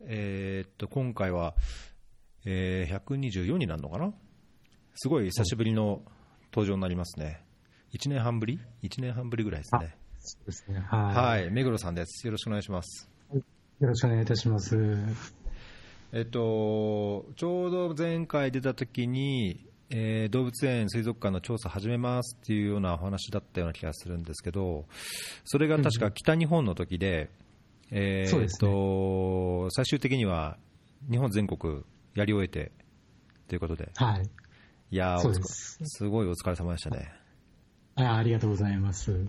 [0.00, 1.54] えーっと、今回は、
[2.44, 4.12] えー124になるのかな？
[4.94, 6.02] すごい久しぶりの
[6.52, 7.44] 登場になりますね。
[7.92, 9.96] 1年半ぶり ?1 年半ぶりぐらいですね。
[10.20, 10.80] そうですね。
[10.80, 11.42] はい。
[11.42, 12.26] はい、目黒さんです。
[12.26, 13.08] よろしくお願いします。
[13.32, 13.42] よ
[13.80, 14.76] ろしくお願いいたします。
[16.12, 24.86] えっと、ちょうど前回出た時に、えー動物園、水族館の調査始めますっていうようなお話だったような気がするんですけど、
[25.44, 27.30] それが確か北日本の時で、
[27.90, 30.58] えーそうですねっと最終的には
[31.10, 31.82] 日本全国
[32.14, 32.72] やり終えて
[33.48, 34.28] ということで、はい。
[34.90, 37.12] いやそうですすごいお疲れ様でしたね。
[37.96, 39.26] あありがとうございます。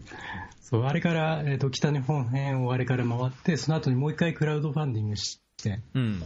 [0.62, 6.24] そう、あれから、えっ、と、北日本編をあれから回って、その後にもう一回クラウドファンディングして、うん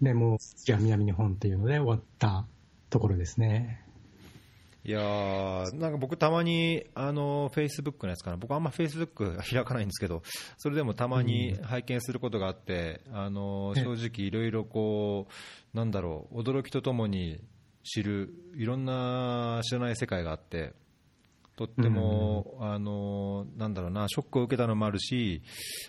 [0.00, 2.46] で、もう、次は南日本っていうので終わった
[2.90, 3.84] ところですね。
[4.84, 10.22] いやーなんか僕、たまにあのフェイスブックのやつかな、僕、あんまフェイスブック開かないんですけど、
[10.58, 13.84] それでもたまに拝見することがあって、あのええ。
[13.84, 15.28] 正直、いろいろこ
[15.74, 17.40] う、なんだろう、驚きとともに
[17.84, 20.74] 知る、いろんな知らない世界があって、
[21.54, 25.42] とっても、あのなんだろうな、ショックを受けたのもあるし、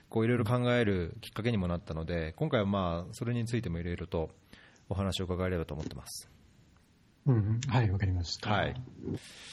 [0.08, 4.30] こういろいろ考えるきっかけにもなったので、今回はまあそれについてもいろいろと
[4.90, 6.33] お話を伺えればと思ってます。
[7.26, 8.52] うんうん、はい、わかりました。
[8.52, 8.76] はい。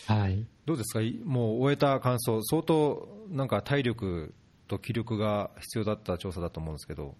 [0.06, 0.46] はい。
[0.66, 4.34] どうですか、いもう終えた感想、相当なんか体力
[4.68, 7.14] と気力が必要だった調査だと思うんですけど、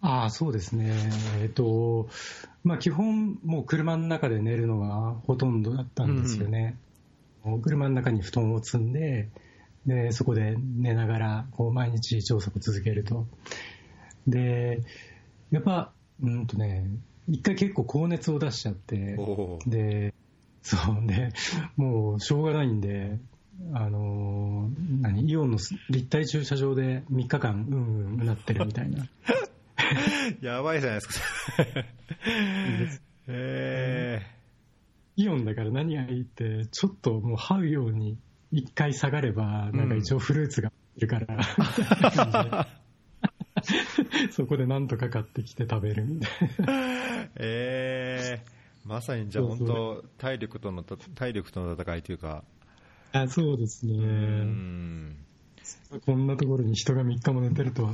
[0.00, 0.92] ああ、そうですね。
[1.40, 2.10] えっ、と、
[2.62, 6.76] まあ、基本、もう車の中で寝るのがほとんどだったんですよね。
[7.42, 9.30] もう車の中に布団を積んで、
[9.86, 13.26] で、そこで寝ながら、こう、毎日調査を続けると。
[14.26, 14.82] で、
[15.50, 15.90] やっぱ、
[16.22, 16.86] うんとね、
[17.28, 20.12] 一回結構高熱を出しちゃって、おで、
[20.62, 21.30] そうで、
[21.76, 23.18] もうしょうがないんで、
[23.72, 25.58] あのー何、イオンの
[25.90, 29.06] 立体駐車場で3日間、うんうんうなってるみたいな。
[30.40, 31.24] やばいじゃないですか、
[33.28, 34.22] え
[35.16, 38.18] イオンだから何がいいって、ちょっともう這うように
[38.50, 42.66] 一回下がれば、なんか一応フルーツがいるから、
[44.32, 46.66] そこでなんとか買ってきて食べるみたいな。
[46.66, 52.44] ー、 えー、まさにじゃあ、本当、体力との体力との戦いというか、
[53.12, 55.16] あそうですね、うん、
[56.04, 57.92] こんなところに人が3日も寝てるとは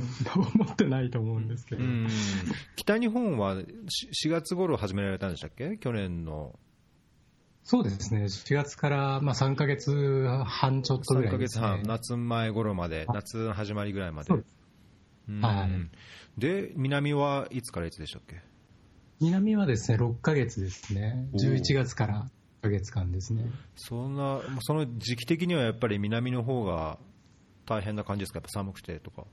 [0.55, 2.07] 思ってないと思うんですけど、うん。
[2.75, 6.57] 北日本はし4月頃始められたんでしたっけ、去年の。
[7.63, 9.91] そうですね、4月から、まあ、3ヶ月
[10.45, 11.67] 半ちょっとぐ3ヶ月らいですね。
[11.67, 14.27] 半、夏前頃まで、夏の始まりぐらいまで。
[14.27, 14.43] そうで。
[14.43, 14.60] うん
[15.29, 15.89] はい
[16.37, 18.41] で、南はいつからいつでしたっけ？
[19.19, 22.25] 南はですね、6ヶ月ですね、おー11月から
[22.61, 23.45] 1ヶ月間ですね。
[23.75, 26.97] そんな、その時期的にはやっぱり南の方が
[27.65, 29.25] 大変な感じですか、やっぱ寒くてとか。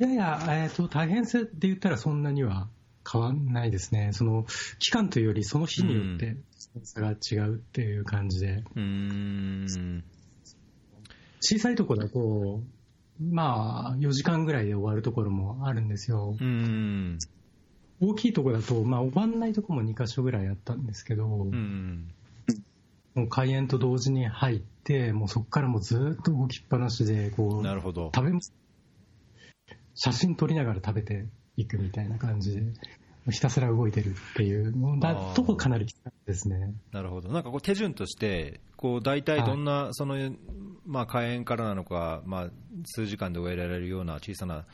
[0.00, 2.68] いやいや、えーと、大変さで言ったらそんなには
[3.10, 4.10] 変わんないですね。
[4.12, 4.44] その、
[4.78, 6.36] 期間というよりその日によって
[6.82, 10.04] 差が違うっていう感じで、うーん。
[11.40, 12.62] 小さいところだと、
[13.20, 16.36] まあ、4時間ぐらいで終わるところもあるんですよ。
[16.40, 17.18] うん。
[18.00, 22.10] 大きいところだと、まあ、終わんないところも2箇所ぐらいあったんですけど、うん。
[23.14, 28.10] もう開園と同時に入って、もうそこからもうずっと動きっぱなしで、こう、なるほど。
[28.14, 28.38] 食べ。
[29.94, 31.26] 写真撮りながら食べて
[31.56, 32.62] いくみたいな感じで、
[33.30, 35.86] ひたすら動いてるっていうのだとかなり
[36.26, 36.74] ですね。
[36.92, 37.30] なるほど。
[37.30, 40.16] なんかこう手順として、こう大体どんな、その、
[40.86, 42.50] まあ開園からなのか、まあ
[42.84, 44.66] 数時間で終えられるような小さな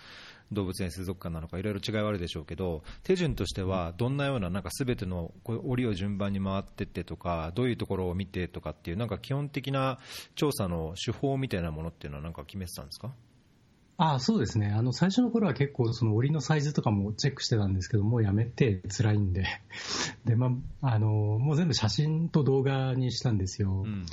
[0.50, 10.00] 動物園水族館なのか、いろいろ違いはあるでしょうけど、手順としてはどんなような、なんかすべてのこう檻を順番に回ってってとか、どういうところを見てとかっていう、なんか基本的な
[10.34, 13.12] 調査の手法みたいなものっていうのはなんか決めてたんですか？
[14.02, 14.72] ああ、そうですね。
[14.74, 19.44] あの、最初の頃は結構その檻のサイズとかもチェックしてたんですけど、もうやめて辛いんで。
[20.24, 23.82] で、まあ、あの、もう全部写真と動画にしたんですよ。
[23.84, 24.06] うん。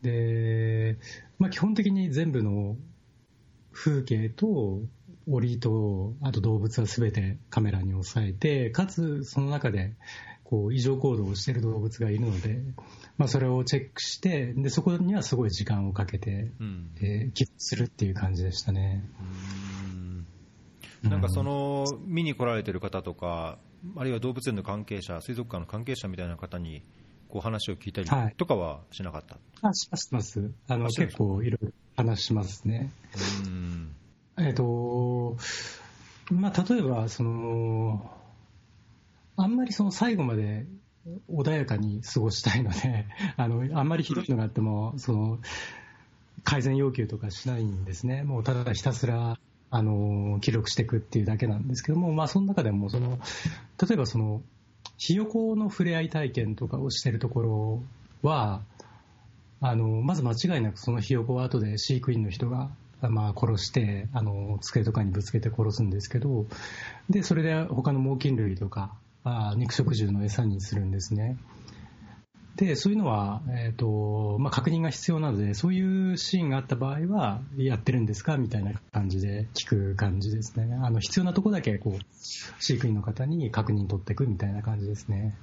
[0.00, 0.96] で、
[1.38, 2.78] まあ、基本的に全部の
[3.72, 4.80] 風景と
[5.28, 9.92] 檻と、あと動物は全てカメラに収めて、かつその中で
[10.44, 12.60] こう異常行動をしている動物がいるので、
[13.16, 16.90] まあ、それをチェックしてで、そこにはすごい時間をかけて、うん。
[17.00, 19.04] えー記録するっていう感じでしたね。
[19.20, 19.22] う
[19.90, 20.26] ん
[21.02, 23.58] なんかその見に来られてる方とか、
[23.96, 26.82] あるいは動物園の関係者、水族館の関係者みたいな方に
[27.28, 29.36] こう話を聞いたはいりとかはしなかった、
[29.68, 30.50] あ、します、します。
[30.68, 32.90] あの、結構いろいろ話しますね。
[33.44, 33.94] うん
[34.38, 35.36] えっ、と、
[36.30, 38.10] まあ、例えば、その、
[39.36, 40.66] あんまりその最後まで
[41.30, 45.38] 穏やかに過ごしたいので、 あの、あんまりひどいのがあっても、その、
[46.44, 48.22] 改善要求とかしないんですね。
[48.22, 49.38] もうただひたすら、
[49.70, 53.18] あの記録していくっていうだけなんですけども、まあ、その中でもその、
[53.82, 54.42] 例えばその、
[54.98, 57.82] ひよこの触れ合い体験とかをしてるところ
[58.22, 58.62] は、
[59.66, 62.70] あのまず間違いなくそのひよこは後で飼育員の人が、
[63.00, 66.44] まあ、殺してあの机とかにぶつけて殺すんですけど
[67.08, 68.94] でそれで他の猛禽類とか
[69.24, 71.36] あ肉食獣の餌にするんですね。
[72.56, 80.72] でそういうのは、えーとまあ、確認が必要なのでそういうシーンがあった場合はやってるんですかみたいな感じで聞く感じですね。
[80.80, 85.34] あの必要なとこだけこう飼育員の方に確認取っていくみたいな感じですね。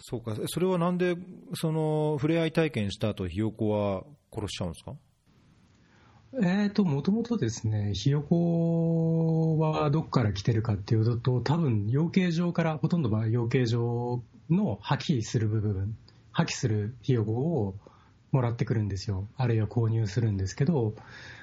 [0.00, 0.36] そうか。
[0.46, 1.16] それはなんで
[1.54, 4.02] その触れ合い体験した後ひよこは
[4.34, 4.94] 殺しちゃうんですか？
[6.42, 15.96] えーと、もともとですね、ひよこはどこから来てるかっていうと、多分養鶏場から、ほとんどは養鶏場の破棄する部分
[16.36, 17.74] 破棄するひよこを
[18.30, 20.94] もらってくるんですよ、あるいは購入するんですけど、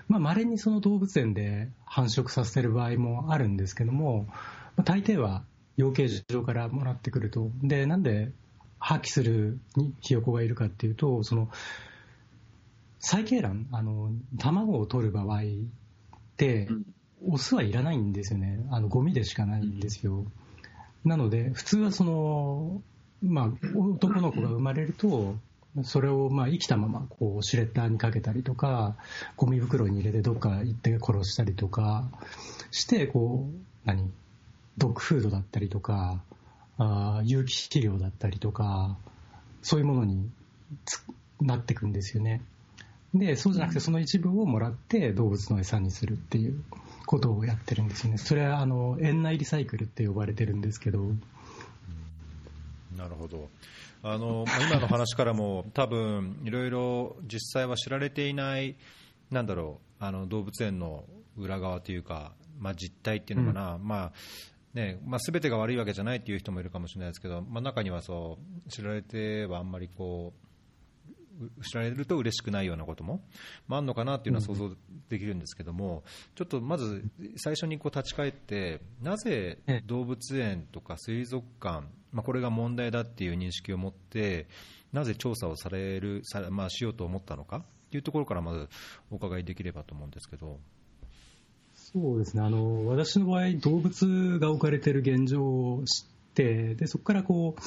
[0.08, 4.28] まあ、稀にその動物園で繁殖させてる場合もあるんですけども、
[4.76, 5.44] まあ、大抵は
[5.76, 8.32] 養鶏場からもらってくると、でなんで
[8.78, 9.58] 破棄する
[10.02, 11.50] ひよこがいるかっていうと、その
[13.04, 15.42] 細鶏卵あの、卵を取る場合っ
[16.38, 16.70] て、
[17.28, 20.26] オスはいらないんですよね、あのゴミでしかないんですよ。
[21.04, 22.82] なので、普通はその
[23.22, 25.36] まあ、男の子が生まれると、
[25.84, 28.96] それをまあ生きたままこうシュレッダーにかけたりとか、
[29.36, 32.10] ゴミ袋に入れてどっか行って殺したりとか
[32.72, 34.12] して、こう、何？
[34.78, 36.24] ドッグフードだったりとか、
[36.78, 38.98] あ有機肥料だったりとか、
[39.62, 40.30] そういうものに
[41.42, 42.42] なっていくんですよね。
[43.14, 46.64] で、そうじゃなくてその一部をもらって動物の餌にするっていう
[47.06, 48.18] ことをやってるんですよね。
[48.18, 51.00] それはあの園内リサイクルって呼ばれてるんですけど、
[52.98, 53.50] なるほど。
[54.06, 58.76] あの今の話からも 多分いろいろ実際は知られていない
[59.32, 61.06] なんだろうあの動物園の
[61.38, 64.14] 裏側というか、まあ、実態っていうのかな、うん、まあ
[64.74, 70.53] ねまあ、全てが悪いわけじゃないっていう人もいるかもしれないですけど、まあ、中にはそう知られてはあんまりこう
[71.62, 73.24] 知られると嬉しくないようなことも、
[73.68, 74.70] まあ、あるのかなっていうのは想像
[75.10, 76.04] できるんですけども、
[76.36, 77.04] ちょっとまず
[77.38, 84.48] 最初にこう立ち返って、なぜ動物園とか水族館、まあ、これが問題だっていう認識を持って、
[84.92, 88.70] なぜ調査をされる、さまあ、しようと思ったのかっていうところからまず
[89.12, 90.60] お伺いできればと思うんですけど。
[91.76, 97.62] そうですねあの私の場合、動物が置かれている現状を知って、でそこからこう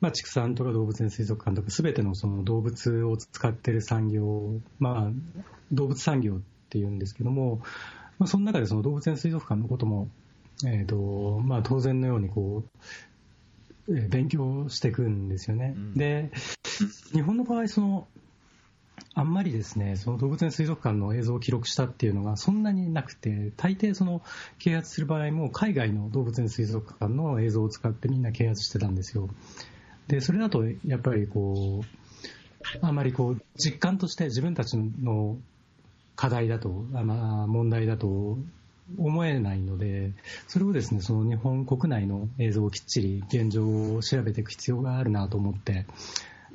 [0.00, 5.10] まあ、畜産とか動物園水族館とかすべてのその動物を使っている産業、まあ、
[5.72, 6.40] 動物産業っ
[6.70, 7.60] ていうんですけども、
[8.18, 10.08] まあ、その中でその動物園水族館のことも、
[10.66, 12.64] えーとまあ、当然のようにこ
[13.88, 15.74] う、えー、勉強していくんですよね。
[15.76, 16.30] うん、で
[17.12, 18.06] 日本の場合その
[19.14, 24.22] あんまりですね、その動物園水族館の映像を記録したっていうのがそんなになくて、大抵その
[24.58, 29.28] 啓発する場合も海外の動物園水族館の映像を使ってみんな啓発してたんですよ。
[30.08, 35.38] で、それだと、やっぱりこう、あまりこう、実感として自分たちの
[36.16, 38.38] 課題だと、あまあ、問題だと
[38.96, 40.12] 思えないので、
[40.46, 45.86] それをですね、その日本国内の映像をきっちり現状を調べていく必要があるなと思って、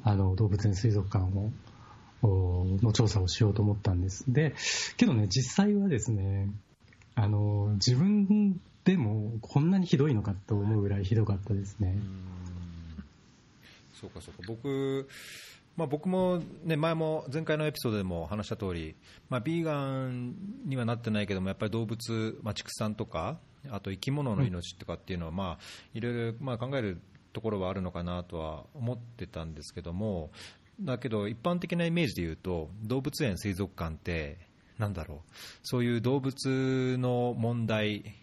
[0.04, 1.52] あの、動物園水族館を、
[2.82, 4.26] の調査をしようと思ったんです。
[4.32, 4.56] で、
[4.98, 6.50] けどね、実際はですね、
[7.16, 11.96] あの、自分でもこんなにひどいのかと思うぐらいひどかったですね。
[13.94, 14.44] そうかそうか。
[14.48, 15.08] 僕
[15.76, 18.96] まあ、僕も、ね、前も前回のエピソードでも話した通り、
[19.30, 19.74] まあ、ビーガ
[20.06, 20.36] ン
[20.66, 23.40] にはなってないけどもやっぱり動物、まあ、畜産とか
[23.72, 25.60] あと生き物の命とかっていうのは、まあ、
[25.96, 27.02] いろいろまあ考える
[27.34, 30.30] ところはあるのかなとは思ってたんですけども
[30.80, 34.38] だけど一般的なイメージで言うと動物園、水族館って
[34.78, 35.20] なんだろう。
[35.64, 38.16] そういう動物の問題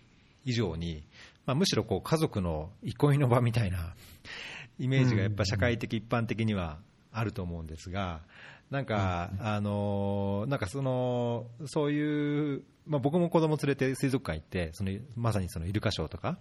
[0.45, 1.05] 以上に、
[1.47, 3.95] まあ、むしろこう家族の憩いの場みたいな
[4.81, 6.79] イメージがやっぱ社会的、一般的には
[7.13, 8.23] あると思うんですが、
[8.71, 16.39] なんか、あのなんかその、そういう、まあ、僕も子供連れて水族館行って、そのまさにそのイルカショーとか、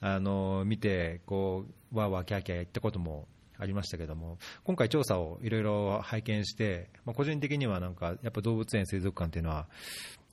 [0.00, 9.68] あの見て、こう、わーわーキャーキャー言ったこともありましたけども、今回調査をいろいろ拝見して、まあ、個人的にはなんか、やっぱ動物園、水族館っていうのは、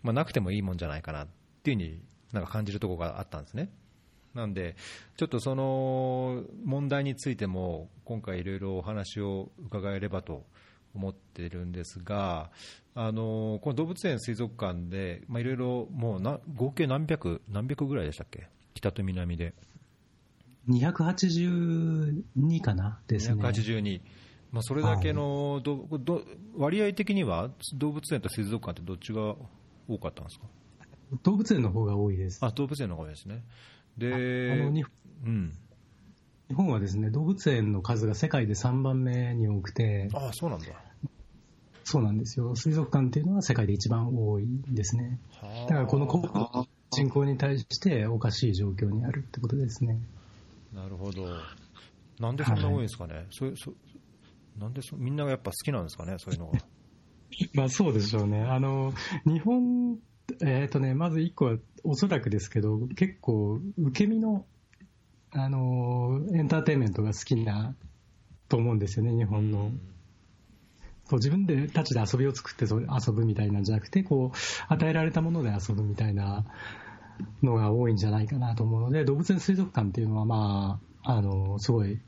[0.04, 1.28] まあ、なくてもいいもんじゃないかなっ
[1.64, 2.02] ていうふうに
[2.32, 3.70] なんか感じるところがあったんですね。
[4.36, 4.76] なんで、
[5.18, 10.46] ちょっとその問題についても、今回いろいろお話を伺えればと
[10.94, 12.52] 思っているんですが、
[12.94, 19.54] あのこの動物園、水族館で、いろいろもうな合計何百、何百ぐらいでしたっけ、北と南で。
[20.68, 23.00] 282かな？
[23.08, 23.42] ですね。
[23.42, 24.02] 282。
[24.52, 26.24] まあ、それだけのど、ど
[26.58, 29.36] 割合的には動物園と水族館ってどっちが
[29.88, 30.46] 多かったんですか？
[31.24, 32.40] 動物園の方が多いです。
[32.42, 33.44] あ動物園の方が多いですね。
[33.98, 34.86] で、あの日
[35.26, 35.54] うん、
[36.50, 40.68] 日本はですね動物園の数が世界で3番目に多くて、あそうなんだ。
[41.84, 45.20] そうなんですよ、水族館っていうのは世界で一番多いんですね。
[45.40, 50.00] はあだからこの国の人口に対しておかしい状況にあるってことですね。
[50.74, 51.28] なるほど。
[52.20, 53.26] なんでそんな多いんですかね。
[53.30, 53.74] そうそ
[54.58, 56.60] なんでそみんながやっぱ好きなんですかね、そういうのが。
[57.54, 58.42] まあそうでしょうね。
[58.42, 58.94] あの、
[59.26, 60.00] 日本、
[60.42, 64.46] えっ、とね、まず一個はおそらくですけど、結構受け身の、
[65.32, 67.76] あの、エンターテインメントが好きな
[68.50, 69.72] と思うんですよね、日本の。
[71.08, 76.46] こう自分でたちで遊びを作ってそれ遊ぶみたいなんじゃなくて、こう、与えられたもので遊ぶみたいな
[77.44, 82.00] のが多いんじゃないかなと思うので、動物園水族館っていうのはまあ、あの、すごい、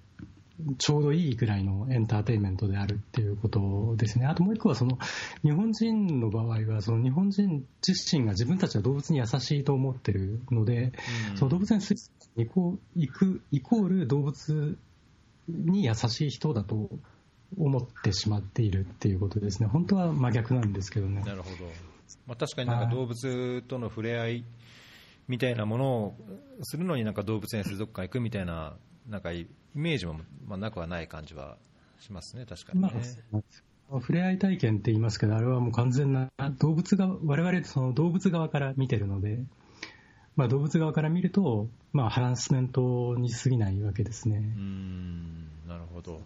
[0.78, 4.26] ちょうどいいくらいのエンターテインメントであるっていうことですね。
[4.26, 4.98] あともう一個はその
[5.44, 10.94] 日本人の場合はその日本人自身が自分たちは動物に優しいと思ってるので、
[11.32, 11.80] うんその動物園
[12.36, 14.78] に行くイコール動物
[15.48, 16.90] に優しい人だと
[17.58, 19.70] 思ってしまっているっていうことですね。
[19.70, 21.22] 本当は真逆なんですけどね。
[21.22, 21.56] なるほど、
[22.26, 24.46] まあ、確かになんか動物との触れ合い
[25.28, 26.16] みたいなものを
[26.64, 28.76] するのになんか動物園、水族館行くみたいな
[29.10, 31.58] なんかイメージもまあなくはない感じは
[32.00, 32.90] しますね、確かにね。
[33.32, 39.40] まあ、触れ合い体験って言いますけど、あれはもう完全な動物が、我々その動物側から見てるので、
[40.36, 44.38] まあ、動物側から見ると、まあ、ハラスメントに過ぎないわけですね。
[44.38, 46.22] うーんなるほど、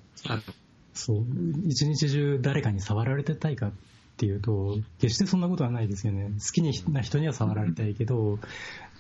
[0.94, 1.26] そう、
[1.66, 3.72] 一日中誰かに触られてたいかっ
[4.18, 6.32] ていうと、決してそんなことはないですよね。
[6.40, 6.62] 好き
[6.92, 8.40] な人には触られたいけど、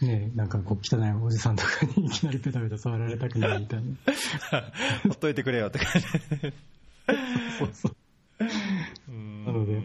[0.01, 3.89] ね、なんかこう汚いおじさんとかに いきなりペタペタ触られたくないみたいな。
[5.03, 6.07] ほっといてくれよって感じ。
[7.59, 7.95] そうそう
[9.45, 9.81] なので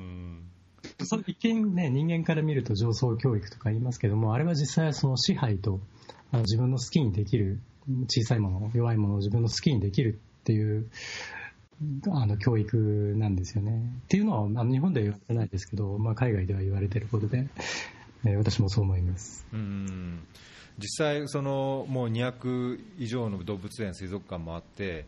[1.04, 5.80] それ一見ね、人間から見ると上層教育とか言いますけども、あれは実際はその支配と、
[6.32, 7.60] あの自分の好きにできる、
[8.08, 10.90] 小さいもの、弱いものを自分の好きにできるっていう、
[12.10, 13.92] あの教育なんですよね。
[14.04, 17.46] っていうのは、あの日本では言われてないですけど、まあ、海外では言われてることで、
[18.26, 19.46] え私もそう思います。
[19.52, 20.26] うん
[20.78, 25.06] 実際、そのもう200以上の動物園、水族館もあって、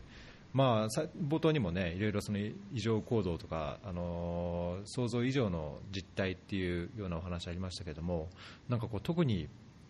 [0.51, 0.87] まあ、
[1.27, 8.29] 冒頭にもね、いろいろその異常行動とか、あのー想像以上の実態っていうようなお話ありましたけども、
[8.67, 9.47] なんかこう特に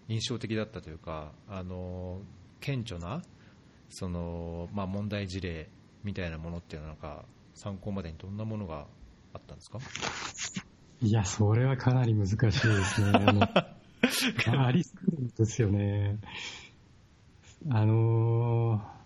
[0.10, 3.22] 印象的だったというか、あのー顕著な
[3.90, 5.70] その、まあ、問題事例
[6.04, 8.86] みたいなものっていうのは、なんか参考までにどんなものが
[9.34, 9.80] あったんですか？
[11.02, 13.40] いや、それはかなり難しいですね。
[14.58, 16.18] ありすぎるんですよね。
[17.70, 19.00] あのー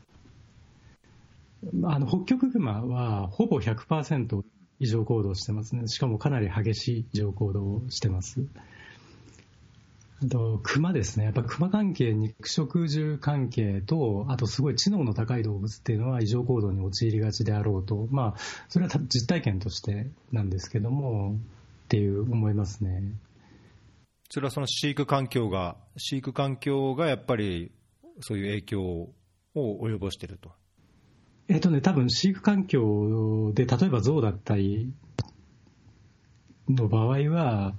[1.86, 4.44] あの北極熊はほぼ100%
[4.80, 5.88] 異常行動してますね。
[5.88, 8.46] しかもかなり激しい異常行動をしてます。
[10.22, 11.26] あと、熊ですね。
[11.26, 18.08] やっぱ熊関係、肉食獣関係と、あとすごい知能の高い動物っていうのは異常行動に陥りがちであろうと。
[18.12, 21.38] まあ、それは実体験としてなんですけども、
[21.94, 23.04] っていう思いますね。
[24.32, 27.72] それはその飼育環境が、飼育環境がやっぱり
[28.20, 29.14] そういう影響を
[29.54, 30.50] 及ぼしていると。
[31.50, 34.92] えっとね、多分飼育環境で、例えば象だったり
[36.68, 37.76] の場合は、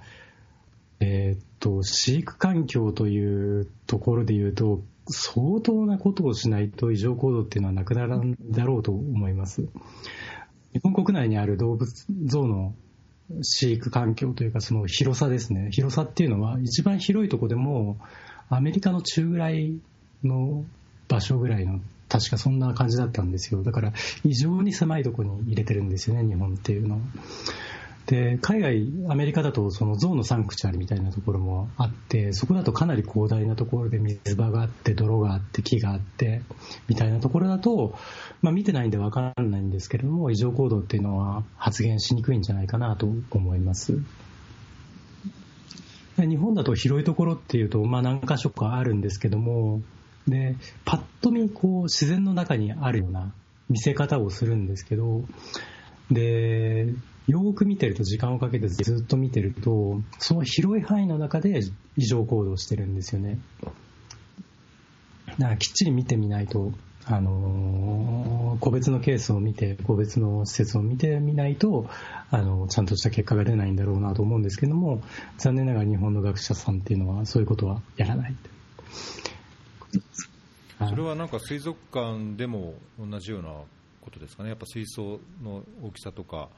[1.01, 9.67] えっと、飼育環境というところで言うと、相当なことをしないと異常行動っていうのはなくならんだろうと思います。
[10.71, 12.75] 日本国内にある動物、象の
[13.41, 15.69] 飼育環境というか、その広さですね。
[15.71, 17.97] 広さっていうのは、一番広いとこでも、
[18.49, 19.79] アメリカの中ぐらい
[20.23, 20.63] の
[21.07, 23.63] 場所ぐらいの、確かそんな感じだったんですよ。
[23.63, 27.01] だから、異常に狭いとこに入れてるんですよね、日本っていうのは。
[28.07, 36.43] で、海外、アメリカだと、その象のサンクチュアリみたいなところもあって、そこだとかなり広大なところで水場があって、泥があって、木があって、
[36.87, 37.97] みたいなところだと、
[38.41, 43.97] まあ見てないんでわからないんですけれども、異常行動っていうのは発現しにくいんじゃないかなと思います。
[46.17, 49.81] 日本だと広いところっていうと、まあ何箇所かあるんですけども、
[50.27, 53.33] で、パッと見、こう、自然の中にあるような
[53.69, 55.23] 見せ方をするんですけど、
[56.11, 56.93] で、
[57.27, 61.61] よく見てると、時間をかけてずっと見てると、その広い範囲の中で
[61.97, 63.39] 異常行動してるんですよね。
[65.39, 66.71] だからきっちり見てみないと、
[67.05, 71.89] あのー個別のケースを見て、個別の施設を見てみないと、
[72.31, 75.01] あのちゃんとした結果が出ないんだろうなと思うんですけども、
[75.37, 78.35] 残念ながら日本の学者さんっていうのは、そういうことはやらない。
[80.89, 83.49] それはなんか水族館でも同じような
[84.01, 86.49] ことですかね、やっぱ水槽の大きさとか。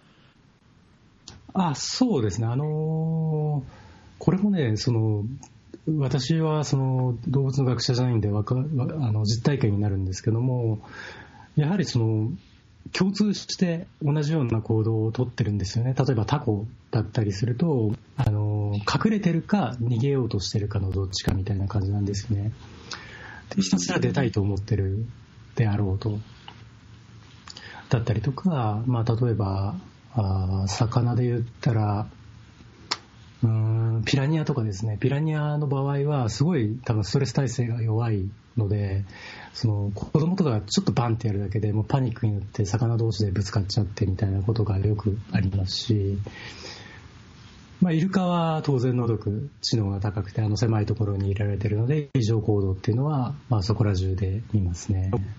[1.60, 3.88] あそうですね、あのー
[4.20, 5.26] これもね、その
[6.00, 10.80] 私はその動物の学者じゃないんでわかあの実体験になるんですけども、
[11.56, 12.32] やはりその
[12.94, 15.94] 共通して同じような行動をとってるんですよね。
[15.98, 22.52] 例えばタコだったりすると、あの隠れてるか逃げようとしてるかのどっちかみたいな感じなんですね。
[23.56, 25.06] でひたすら出たいと思ってる
[25.56, 26.20] であろうと。
[27.90, 29.76] だったりとか、まあ、例えば
[30.18, 32.08] あ魚で言ったら
[33.44, 39.06] うんピラニアとかですね、ピラニアの場合は、すごい多分ストレス耐性が弱いので、
[39.54, 46.18] その子供とかがちょっとバンってやるだけでもうパニックになって魚同士でぶつかっちゃってみたいなことがよくありますし、
[47.80, 55.02] まあ、イルカは当然のく知能が高くて、あの狭いところにいられてるので、異常行動っていうのは、まあ、そこら中で見ますね。
[55.02, 55.36] なるほど。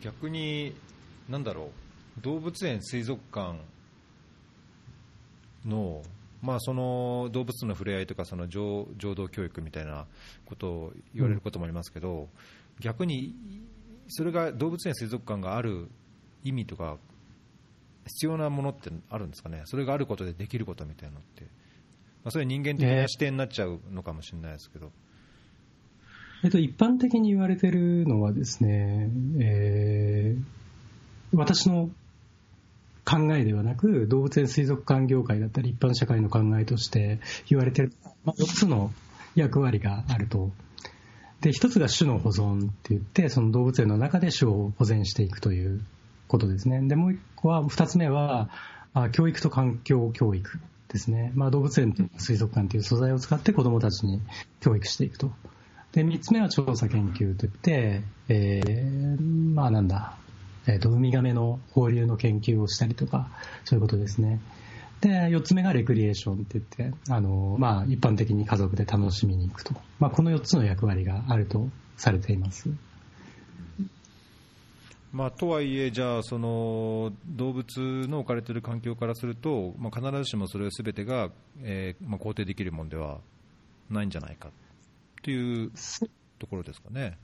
[0.00, 0.72] 逆に、
[1.28, 1.70] なんだろ
[2.18, 3.58] う、動物園、水族館、
[5.68, 6.02] の,、
[6.42, 10.06] まあ、その動物との触れ合いとかその情情動教育みたいな
[10.46, 12.28] ことを言われることもありますけど、うん、
[12.80, 13.34] 逆に
[14.08, 15.88] それが動物園、水族館がある
[16.44, 16.96] 意味とか
[18.06, 21.42] 必要なものってあるんですかね、それがあることでできることみたいなのって、
[22.24, 24.90] まあ、それ人間的な視点になっちゃうのかもしれないですけど。
[26.44, 30.57] えっと、一般的に言われてるのはですね、えー、
[31.32, 31.90] 私の
[33.04, 37.92] 考えではなく、動物園水族館業界だったり、一般社会の考えとして言われてる、
[38.24, 38.92] まあ、4つの
[39.34, 40.50] 役割があると。
[41.40, 45.80] で、1つが種の保存って言って、その動物園の中で種を保全していくという
[46.26, 46.80] ことですね。
[46.86, 48.50] で、もう1個は、2つ目は、
[49.12, 50.58] 教育と環境教育
[50.88, 51.32] ですね。
[51.34, 54.20] まあ、動物園と水族館という素材を使って子どもたちに
[54.60, 55.30] 教育していくと。
[55.92, 60.18] で、3つ目は調査研究といって、えー、まあなんだ、
[60.68, 63.30] えーと、ウミガメの放流の研究をしたりとか、
[63.64, 64.38] そういうことですね。
[65.00, 69.74] で、4つ目がレクリエーションって言って、あの、まあ、一般的に家族で楽しみに行くと。
[69.98, 72.68] まあ、この4つの役割があるとされています。
[75.10, 81.30] まあ、とはいえ、じゃあその動物の置かれている環境からすると、まあ、必ずしもそれすべてが、
[81.62, 83.20] えーまあ、肯定できるものでは
[83.88, 84.50] ないんじゃないか
[85.22, 85.70] という
[86.38, 87.16] ところですかね。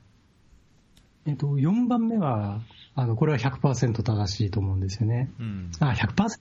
[1.27, 2.61] えっと、4番目は、
[2.93, 5.29] あのこれは100%正しいと思うんですよね。
[5.39, 6.39] うん、あ100%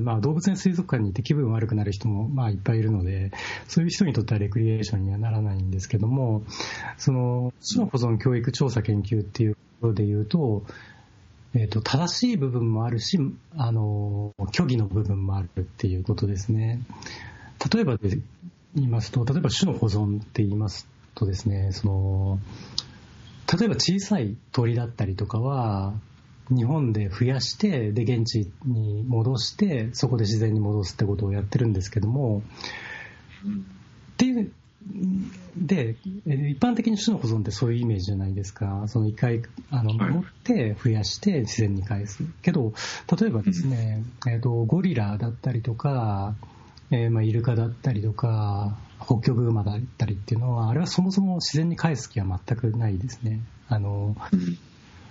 [0.00, 3.30] まあ、動物園水族館に行って気分悪くなる人もまあいっぱいいるので、
[3.68, 6.42] そういう人にとってはレクリエーションにはならないんですけども、
[6.98, 10.64] その種の保存教育調査研究っていうところで言うと、
[11.54, 13.18] えー、と正しい部分もあるし、
[13.56, 16.80] あの虚偽の部分もあるっていうことですね。
[17.72, 18.18] 例えばで
[18.74, 22.40] 言いますと、例えば種の保存って言いますとですね、その
[23.52, 25.94] 例えば小さい鳥だったりとかは、
[26.48, 32.42] 日本で増やして、で、現地に戻して、そこで自然に戻すってことをやってるんですけども、
[34.12, 34.52] っていう、
[35.56, 38.84] で、一般的に種の保存ってそういうイメージじゃないですか。
[38.86, 42.22] その一回、あの、持って増やして自然に返す。
[42.42, 42.72] けど、
[43.20, 46.34] 例えばですね、えっ、と、ゴリラだったりとか、
[46.90, 53.40] えー、まあ、イルカだったりとか、北極熊だったりっていうのは、あれはそもそも自然に返す気は全くないですね。
[53.68, 54.16] あの、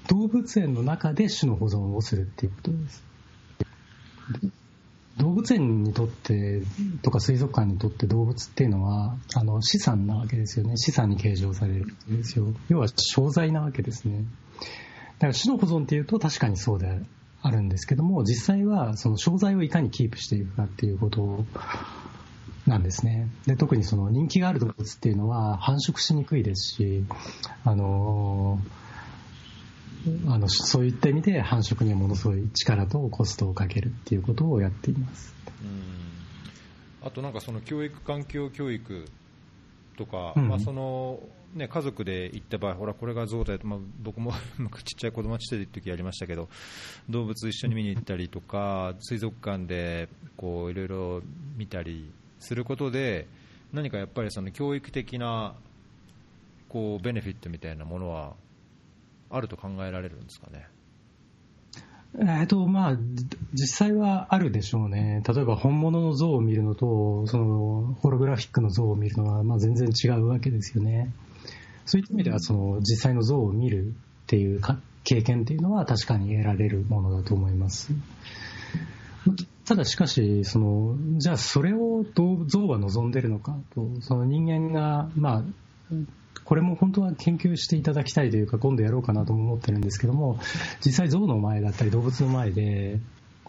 [0.07, 3.03] 動物園の中で種の保存をするっていうことです。
[5.17, 6.61] 動物園にとって
[7.01, 14.25] とか水族館にとって動物っていうのはあの資産なわけですよね資産に計上されるんですよ要は商材なわけですね
[15.19, 16.99] だから種の保存っていうと確かにそうで
[17.41, 21.45] あるんですけども実際はその商材をいかにキープしていくかっていうこと
[22.67, 23.29] なんですね。
[23.45, 27.05] で特にその人気がある動物っていうのは繁殖しにくいですし、
[27.63, 28.59] あの
[30.27, 35.33] あのそういった意味で繁殖にはものすごい力とコストをかけるっていうことをやっています。
[37.03, 39.05] あとなんかその教育環境教育
[39.95, 41.19] とか、うん、まあその
[41.55, 44.33] ね、家族で行った場合、ほら、これが象だよ、まあ、僕も
[44.83, 46.49] ちっちゃい子供ちっちゃい時やりましたけど、
[47.09, 51.21] 動物一緒に見に行ったりとか、水族館でこういろいろ
[51.55, 52.11] 見たり
[52.45, 53.27] することで、
[53.73, 55.55] 何かやっぱりその教育的な
[56.69, 58.33] こうベネフィットみたいなものは
[59.29, 60.67] あると考えられるんですかね？
[62.17, 62.97] えっとまあ、
[63.53, 71.11] 実際はあるでしょうね、例えば本物の像を見るのと、そのホログラフィックの像を見るのはまあ全然違うわけですよね。
[71.85, 73.89] そういった意味ではその実際の像を見るっ
[74.27, 74.61] ていう
[75.03, 77.91] 経験っていうのは確かに得られるものだと思います。
[79.65, 85.43] ただしかし、そのじゃあそれをどう像は望んでるのかと、その人間が、まあ、
[86.43, 90.39] これも本当は研究していただきたいというか、今度やろうかなと思ってるんですけども、
[90.85, 92.99] 実際、象の前だったり動物の前で、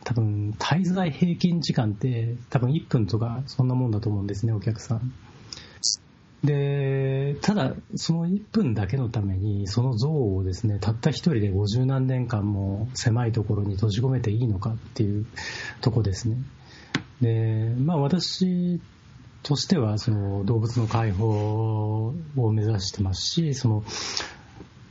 [0.05, 5.13] 多分滞在平均時間って多分1分とかそんなもんだと思うんですね、お客さん。
[6.45, 15.27] で、ただ、その1分だけのために、その像をですね、たった一人で50何年間も狭いところに閉じ込めていいのかっていう
[15.81, 16.37] とこですね。
[17.21, 18.81] で、まあ私
[19.43, 23.85] としては、その動物の解放を目指してますし、その、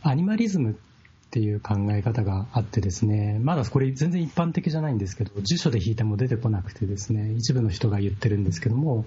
[0.01, 0.77] アニマリズム
[1.26, 9.06] っていう考え方があってですね、まだこれ全然一般的じゃないんですけど、辞書で引いても出てこなくてですね、一部の人が言ってるんですけども、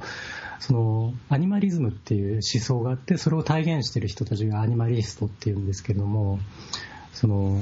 [0.58, 6.38] そのアニマリズムっていう思想があって、それを体現してる人たちがアニマリストっていうんですけども、
[7.14, 7.60] その、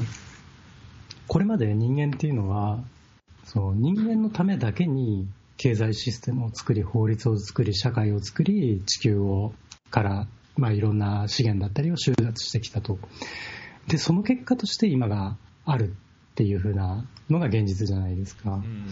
[1.29, 2.83] これまで人間っていうのは、
[3.45, 9.53] その人間のためだけに経済システムを作り、法律を作り、社会を作り、地球を
[9.91, 12.99] から、まあ、いろんな資源だったりを収奪してきたと。
[13.89, 15.95] で、その結果として今がある
[16.33, 18.55] っていう風なのが現実じゃないですか。
[18.55, 18.87] うん、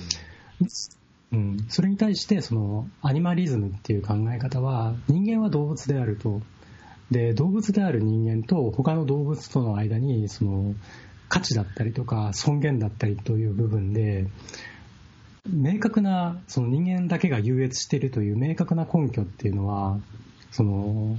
[1.32, 6.40] うん、それに対して、その、アニマリズムっていう考え方は、人間は動物であると。
[7.10, 10.74] で、動物である人間と他の動物との間に、その、
[11.28, 14.28] 価値だったりとか、尊厳だったりという部分で、
[15.46, 19.98] 明確な、その人間だけが優越しているという明確な根拠っていうのは、
[20.50, 21.18] その、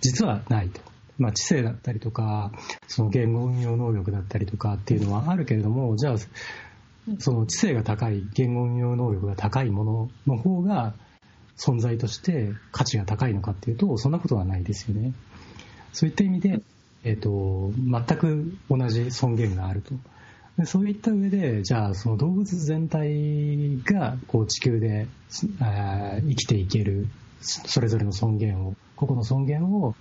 [0.00, 0.80] 実はないと。
[1.18, 2.52] まあ、知性だったりとか、
[2.88, 6.16] その言語運用能力だったりとかっていうのはあるけれども、じゃあ、
[7.18, 10.94] その知性が高い、言語運用能力が高いものの方が
[11.56, 15.12] 存在として価値が高いのかっていうと、そんなことはないですよね。
[15.92, 16.60] そういった意味で、
[17.04, 19.94] えっ、ー、と、全く同じ尊厳があると。
[20.58, 27.08] でそういった上で、じゃあその動物全体がこう地球で生きていける、
[27.40, 29.96] それぞれの尊厳を、個々の尊厳を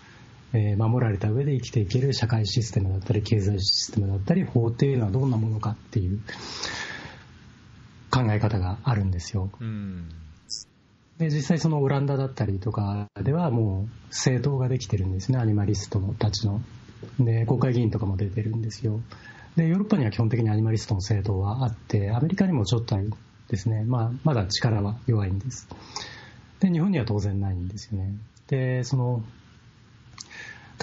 [0.53, 6.19] え守られた上で生きていける社会システムだったり経済システムだったり法っていうのはどんなものかっていう
[8.11, 9.49] 考え方があるんですよ。
[9.59, 10.09] うん。
[11.17, 15.39] で実際そのオランダだったりとかではもう政党ができてるんですね。
[15.39, 16.61] アニマリストたちの。
[17.19, 19.01] で国会議員とかも出てるんですよ。
[19.55, 23.11] でヨーロッパには基本的にアニマリストの政党はあってアメリカにもちょっとある
[23.49, 25.67] ですね、まあ、まだ力は弱いんです。
[26.59, 28.13] で日本には当然ないんですよね。
[28.47, 29.23] でその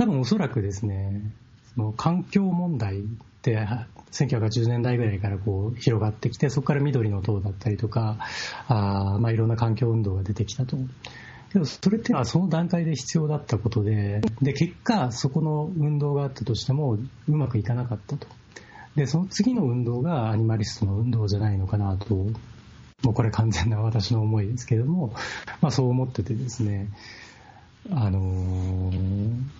[0.00, 1.20] 多分おそらくですね、
[1.74, 3.02] その環境問題っ
[3.42, 3.68] て
[4.12, 8.16] 1980年代ぐらいからこう広がってきて、そこから緑の党だったりとか、
[8.66, 10.78] あまあいろんな環境運動が出てきたと。
[11.52, 16.96] けど、それってのはその段階で必要だったことで、で、結果、そこの運動があったとしても、
[17.28, 18.26] うまくいかなかったと。
[18.96, 22.32] で、その次の運動がアニマリストの運動じゃないのかなと、も
[23.10, 25.12] うこれ完全な私の思いですけれども、
[25.60, 26.88] まあそう思っててですね、
[27.90, 28.92] あの、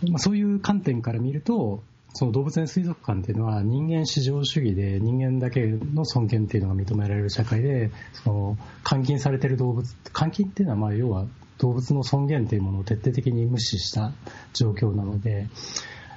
[0.08, 7.90] まあ、そういう観点から見ると、その動物園水族館っていうのは人間至上主義で人間だけの尊厳っていうのが認められる社会で、
[8.24, 11.26] その監禁されてる動物、監禁っていうのはまあ要は
[11.58, 14.12] 動物の尊厳っていうものを徹底的に無視した
[14.54, 15.48] 状況なので、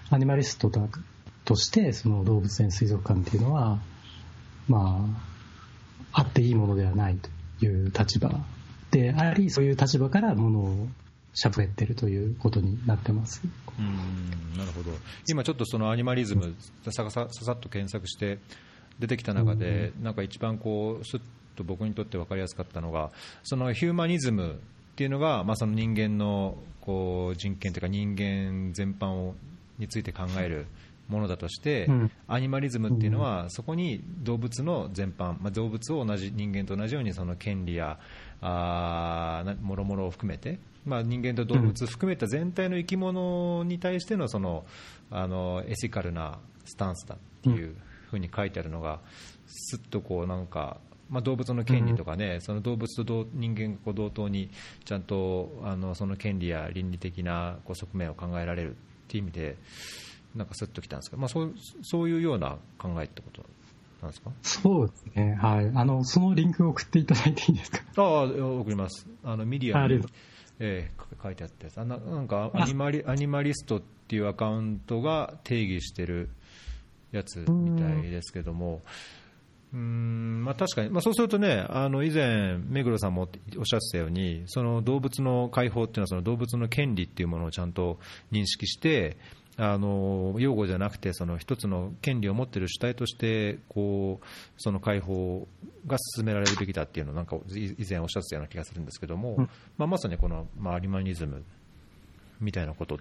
[0.09, 0.71] アニマリスト
[1.45, 3.79] としてその動物園水族館っていうのは、
[4.67, 5.05] ま
[6.13, 8.45] あ、あっていいものではないという立場
[8.91, 10.87] であり、そういう立場からものを
[11.33, 13.41] 喋ってるということになってます。
[13.79, 14.91] うんなるほど、
[15.27, 18.37] 今ちょっとそのアニマリズム、さささっと検索して
[18.99, 21.19] 出てきた中で、うん、なんか一番こう、すっ
[21.55, 23.11] と僕にとって分かりやすかったのが、
[23.43, 29.35] そのヒューマニズムっていうのが、まあ、その人間のこう人権というか、人間全般を
[29.79, 30.67] について考える。
[31.09, 37.99] ものだとして、うん、アニマリズムっていうのは、そこに動物の全般、まあ、動物を同じ人間と同じようにその権利や
[38.45, 44.65] あもろもろを含めて、まあ、人間と動物含めた全体の生き物に対してのその
[45.09, 47.75] あのエシカルなスタンスだっていう
[48.09, 48.99] ふうに書いてあるのが、
[49.47, 50.77] すっとこうなんか、
[51.09, 54.49] まあ、動物の権利とかね、その動物と人間が同等に
[54.83, 58.73] ちゃんとあのその権利や倫理的なこう側面を考えられるっ
[59.07, 59.57] ていう意味で、
[60.35, 61.53] なんかすっときたんですけど、まあ、そう
[61.83, 63.43] そういうような考えってこと
[64.03, 64.31] なんですか？
[64.41, 67.79] そうですね、はい、あのそのリンクを送っていただいていいですか？
[67.97, 69.07] ああ、送ります。
[69.23, 70.01] あのミディアに
[70.59, 71.79] えー、書いてあったやつ。
[71.79, 76.29] あななんかアニマリアニマリストっていうアカウントが定義してる
[77.11, 78.81] やつみたいですけども、
[79.73, 83.23] うんまあ、確かに、まあ、そうするとね、あの以前、目黒さんも
[83.57, 87.97] おっしゃってたように、その動物の解放っていうのは、その動物の権利っていうものをちゃんと
[88.31, 89.17] 認識して、
[89.57, 94.25] あの擁護じゃなくてその一つの権利を持っている主体としてこう
[94.57, 95.47] その解放
[95.85, 101.43] が進められるべきだっていうのをなんか以前おっしゃってたような気がするんですけども、うん、まあ、まさにこの、まあ、アリマニズム
[102.39, 102.97] みたいなことっ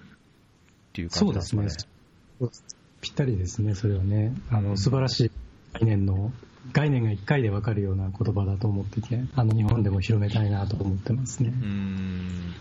[0.92, 1.68] ていう感じですね。
[1.68, 5.30] そうですねぴったりですね、それはね、あの素晴らしい
[5.72, 6.32] 概念の
[6.72, 11.52] 概念が1回で分かるような言葉だと思ってて、あの日本でも広めたいなと思ってますね。
[11.52, 12.54] うん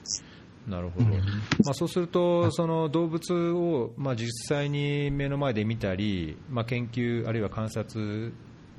[0.68, 8.32] なるほど、うん、まあ、そうすると、その動物を、まあ、実際に目の前で見たり、まあ、研究、あるいは観察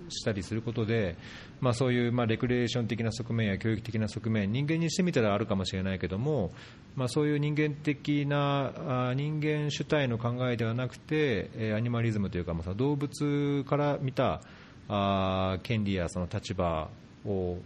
[0.09, 1.17] したりすることで、
[1.61, 6.53] まあ、そういうまあレクリエーション的な側面や教育的な側面、人間にしてみたらあるかもしれないけども、
[6.97, 14.41] まあ、そういう人間的なあ人間主体の考えではなくて、アニマリズムというか、まあ、動物から見た
[14.89, 16.89] あ権利やその立場
[17.25, 17.59] を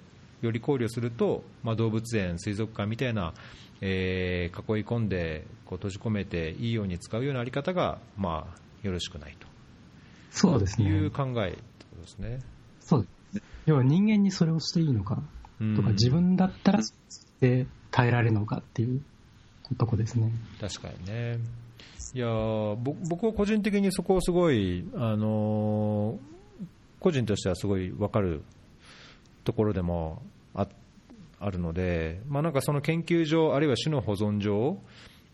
[0.43, 3.33] より考慮すると、まあ、動物園、水族館みたいな、
[3.81, 9.47] えー、囲い込んでこう閉じ込めていいように使うようなあり方が、まあ、よろしくないと。
[10.31, 10.89] そうですね。
[10.89, 11.59] いう考えって
[11.91, 12.39] ことですね。
[12.81, 13.07] そう
[13.67, 15.23] 要は人間にそれをしていいのか
[15.77, 16.81] とか、自分だったら
[17.41, 19.03] で耐えられるのかっていう
[19.77, 20.31] とこですね。
[20.61, 21.39] 確かにね。
[22.15, 26.37] いや僕は個人的にそこをすごい、あのー
[27.01, 28.43] 個人としてはすごい分かる
[29.45, 30.23] ところでも
[30.55, 30.67] あ
[31.39, 34.79] あるので、まあ、なんかその研究上、あるいは種の保存上、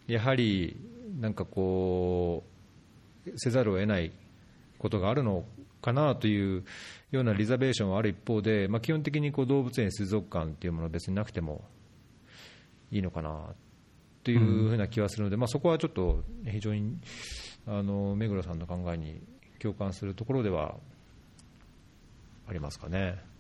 [0.07, 0.77] やはり
[1.21, 2.45] なんかこ
[3.27, 4.13] う、せざるを得ない
[4.79, 5.45] ことがあるの
[5.81, 6.65] かなという
[7.13, 11.65] ようなリザベーションはある一方で、まあ、基本的にこう動物園、水族館っていうものは別になくても
[12.91, 13.55] いいのかな
[14.25, 16.99] というふうな気はするので、うん、まあ、そこはちょっと非常に
[17.67, 19.21] あの目黒さんの考えに
[19.61, 20.77] 共感するところでは
[22.49, 23.32] ありますかね。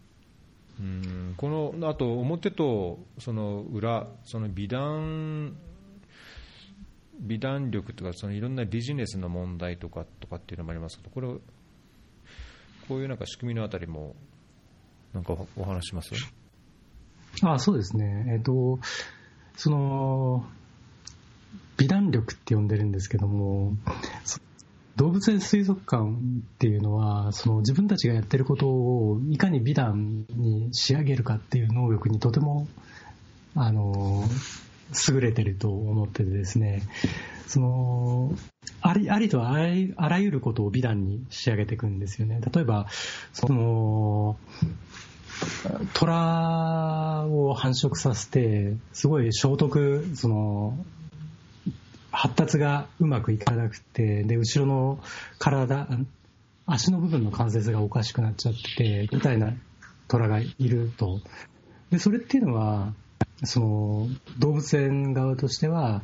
[0.80, 5.56] うんこのあと表とその裏、その美談
[7.20, 11.28] 美談力とかそのいろんなビジネスの問題とかとかっていうのもありますけど、これ
[12.88, 14.16] こういうなんか仕組みのあたりも
[15.12, 16.12] なんかお話します？
[17.42, 18.26] あそうですね。
[18.28, 18.80] えっ、と
[19.56, 20.44] その
[21.76, 23.74] 美談力って呼んでるんですけども、
[25.02, 26.14] 動物園水族館っ
[26.60, 32.68] ていうのはその自分たちがやってることをいかに美談に仕上げるかっていう能力にとても
[33.56, 34.24] あの
[35.10, 36.82] 優れてると思っててですね。
[37.48, 38.32] その
[38.80, 42.40] ありありとあらゆることを美談に仕上げていくんですよね。
[42.54, 42.86] 例えば
[43.32, 44.36] その
[45.94, 50.78] 虎を繁殖させてすごい聖徳その
[52.12, 55.00] 発達がうまくいかなくて、で、後ろの
[55.38, 55.88] 体、
[56.66, 59.54] 足の部分の関節がおかしくなっちゃって、みたいな
[60.08, 61.20] 虎がいると。
[61.90, 62.92] で、それっていうのは、
[63.44, 66.02] その、動物園側としては、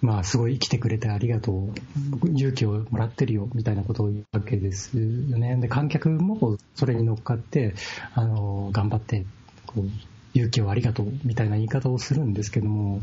[0.00, 1.72] まあ、すごい生きてくれてありがとう、
[2.34, 5.02] 勇気をもらってるよ、みたいなことを言うわけですよ
[5.36, 5.56] ね。
[5.56, 7.74] で、観客もそれに乗っかって、
[8.14, 9.26] あの、頑張って、
[9.66, 9.90] こう、
[10.32, 13.02] 勇気をありがとう、みたいな言い方をするんですけども、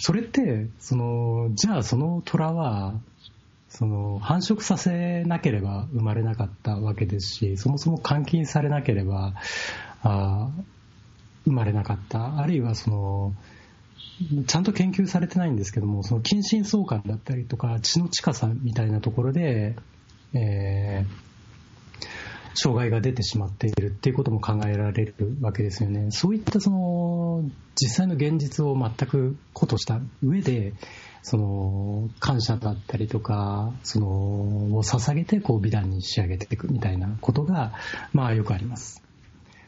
[0.00, 2.94] それって、その、じゃあその虎は、
[3.68, 9.34] その、繁殖させなければ生まれなかったわけですし、そもそも監禁されなければ、
[10.02, 10.50] あ
[11.44, 12.38] 生まれなかった。
[12.38, 13.34] あるいはその、
[14.46, 19.76] ちゃんと研究されてないんですけども、その近親相関だったりとか、血の近さみたいなところで、
[20.34, 21.27] えー、
[22.60, 26.10] 障害が出てしまっているっていうことも考えられるわけですよね。
[26.10, 27.44] そういったその
[27.80, 30.72] 実際の現実を全くことした上で、
[31.22, 37.74] その感謝だったりとか、そのを捧げてこう美談に仕上げていくみたいなことが、
[38.12, 39.04] まあよくあります。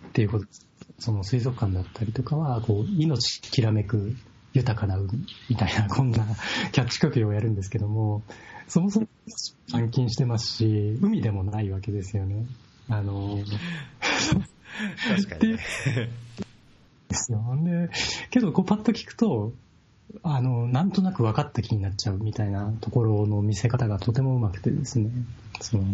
[0.09, 0.67] っていうことです。
[0.99, 4.17] その水族館だったりとかは、こう命きらめく
[4.53, 6.27] 豊かな海みたいな、こんな
[6.73, 8.25] キャッチコピーをやるんですけども、
[8.67, 9.07] そもそも
[9.73, 12.47] 監禁してますし、海でもないわけですよね。
[12.91, 13.39] あの
[15.09, 15.59] 確かに、ね。
[17.09, 17.41] ですよ。
[17.63, 17.91] で、
[18.31, 19.53] けど、こう、パッと聞くと、
[20.23, 25.11] あの、なんとなく分かった気になっちゃうみたいなところの見せ方がとてもうまくてですね。
[25.61, 25.85] その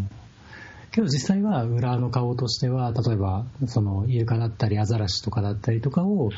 [0.92, 6.30] けど実際は裏の顔としては、例えば、その、イルカだったり、アザラシとかだったりとかを、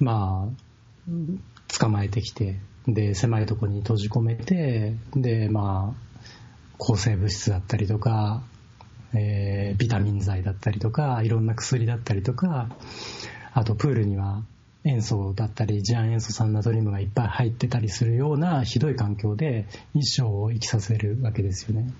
[0.00, 1.10] まあ、
[1.78, 6.04] 捕まえてきて、で、狭いところに閉じ込めて、で、まあ、
[6.78, 8.42] 抗生物質だったりとか、
[9.14, 12.68] えー、ビタミン剤だったりとか、いろんな薬だったりとか、
[13.52, 14.42] あとプールには
[14.84, 21.92] 塩素だったり、ジアン塩素酸ナトリウムがいっぱい入ってたりするようなひどい環境で一生を生きさせるわけですよね。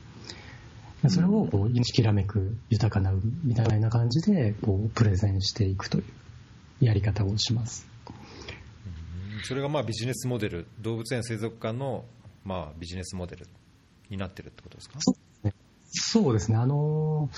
[1.09, 6.05] それをこうきらめく豊かな海みたいな感じでこうプレゼンしていくという
[6.87, 7.87] やり方をします。
[9.44, 12.07] それがまあビジネスモデル、動物園水族館の
[12.44, 13.46] まあビジネスモデル
[14.09, 14.98] になってるってことですか？
[15.96, 17.30] そうですね、あの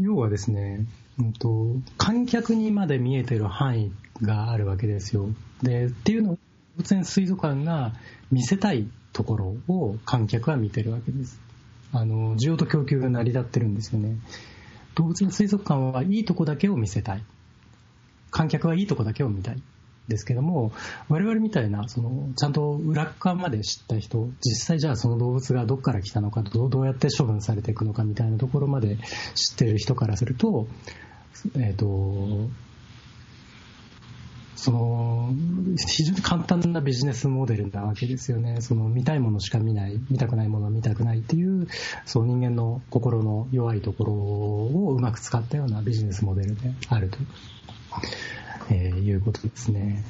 [0.00, 0.86] 要はですね、
[1.18, 5.28] うんと、観客にまで見えてる範囲があるわけですよ。
[5.62, 6.38] でっていうのを動
[6.76, 7.92] 物園水族館が
[8.30, 11.40] 見せたいところを観客は見てるわけです。
[11.92, 14.16] あの需要と供給が成り立ってるんですよね。
[14.94, 17.24] 動物園水族館はいいとこだけを見せたい。
[18.30, 19.62] 観客はいいとこだけを見たい。
[20.08, 20.72] ですけども、
[21.08, 28.98] 我々みたいな、その、ちゃんと裏側まで知った人、実際じゃあその動物がどこから来たのか、どうどうやって処分されていくのかみたいなところまで
[29.34, 30.68] 知ってる人からすると、
[31.54, 32.50] えっ、ー、と、
[34.56, 35.30] その、
[35.76, 38.62] 非常に簡単なビジネスモデルなわけですよね。
[38.62, 41.68] その、見たいものしか見ない、見たくないものは見たくないっていう、
[42.06, 47.18] そう人間の心の弱いところをうまく使ったようなビジネスモデルであると、
[48.70, 50.04] えー、いうことですね。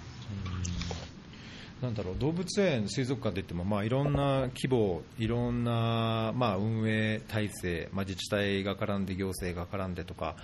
[1.83, 10.37] なんだろう動物園、水族館といっても、まあ、いろんな規模、いろんな、まあ、運営体制、まあ、自治体が絡んで、行政が絡んでとか、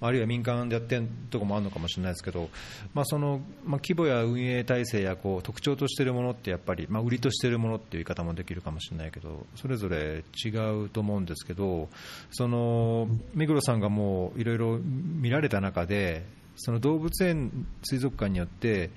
[0.00, 2.50] あるいは民間でやってるところもあるのかもしれないですけど、
[2.92, 10.48] まあそのまあ、規模や運営体制やこう特徴としているものってやっぱり、まあ、売りとしているものっていう言い方もできるかもしれないけどそれぞれ違
[10.84, 11.88] うと思うんですけど
[12.32, 16.24] その目黒さんがもういろいろ見られた中で
[16.56, 18.90] その動物園、水族館によって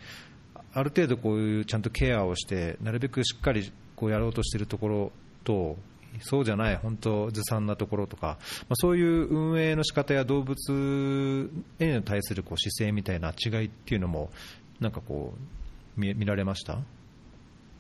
[0.74, 5.12] ある程度こういうちゃんとケアをしてなるべくしっかりこうやろうとしているところ
[5.44, 5.78] と
[6.22, 14.32] そうじゃない、本当、ずさんなところとか、まあ、そういう運営の仕方や動物へ対するこう姿勢みたいな違いっていうのも、
[14.80, 16.80] なんかこう見、見られました？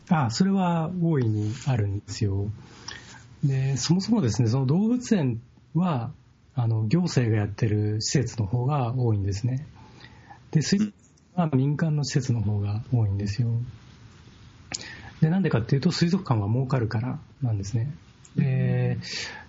[0.10, 2.50] あそれは大いにあるんですよ。
[3.44, 5.42] でそもそもですねその動物園
[5.74, 6.12] は
[6.58, 9.65] あの行政がやってる施設の方が多いんですね。
[10.52, 10.91] で水族
[11.36, 13.50] 館は民間の施設の方が多いんですよ。
[15.22, 17.93] でなんでかっていうと水族館は儲かるからなんですね。
[18.36, 18.98] で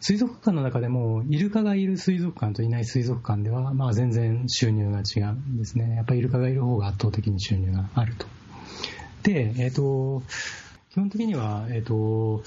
[0.01, 8.27] 水族館の中でもイルカがいる水族館といない水族館では、まあ、全然収入が違うんですねやっぱりイルカがいる方が圧倒的に収入があると
[9.23, 10.23] で、えーと、
[10.90, 12.42] 基本的には、えーと、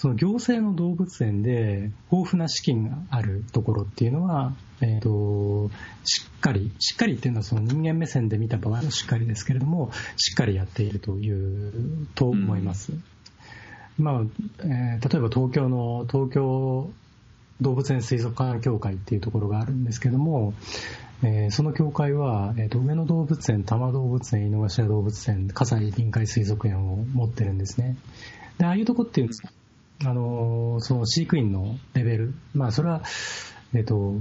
[0.00, 5.70] その行政の動物園で豊富な資金があるところっていうのは、えーと、
[6.04, 13.04] しっかりしっかりっていうのはその人間目線で見た場合のしっかりですけれどもしっかりやっているというと思います、うん
[13.98, 14.22] まあ
[14.60, 16.90] えー、例えば東京の東京
[17.60, 20.54] 動物園水族館協会っていうところがあるんですけども、
[21.22, 27.98] えー、その協会は、えーと、上野動物園、多摩動物園、井の頭動物園、葛西臨海水族園を持ってるんですね。
[28.56, 29.59] で、ああいうとこっていうのは、
[30.04, 33.02] あの、その飼育員のレベル、まあ、それは、
[33.74, 34.20] えっ、と、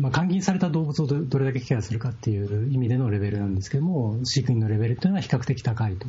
[0.00, 6.06] まあ、監禁された動物をどれだけケアするかっていう意味でのレベルなんですけども、飼育員のレベルっていうのは比較的高いと。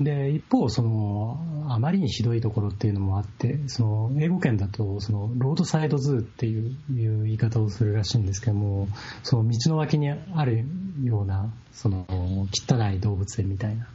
[0.00, 1.38] で一方その、
[1.70, 8.88] あまりにひどいところっていうのもあって、その英語圏だとそのロードサイドズーっていういう言い方をするらしいんですけども、
[9.22, 10.66] その道の脇にある
[11.02, 12.06] ようなその
[12.52, 13.86] 汚い動物園みたいな、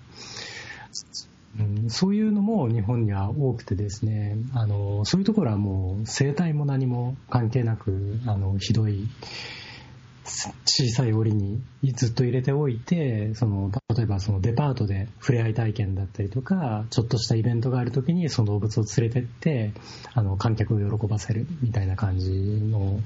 [1.59, 9.07] うん、そういうのも日本には多くてですね、あのそういうところはもう生態も何も関係なくあのひどい。
[10.65, 11.61] 小さい檻に
[11.93, 19.73] ずっと入れておいてその例えばそのデパートで触れ合い体験だったりとかちょっとしたイベントがあるときにその動物を連れてって
[20.13, 22.99] あの観客を喜ばせるみたいな感じの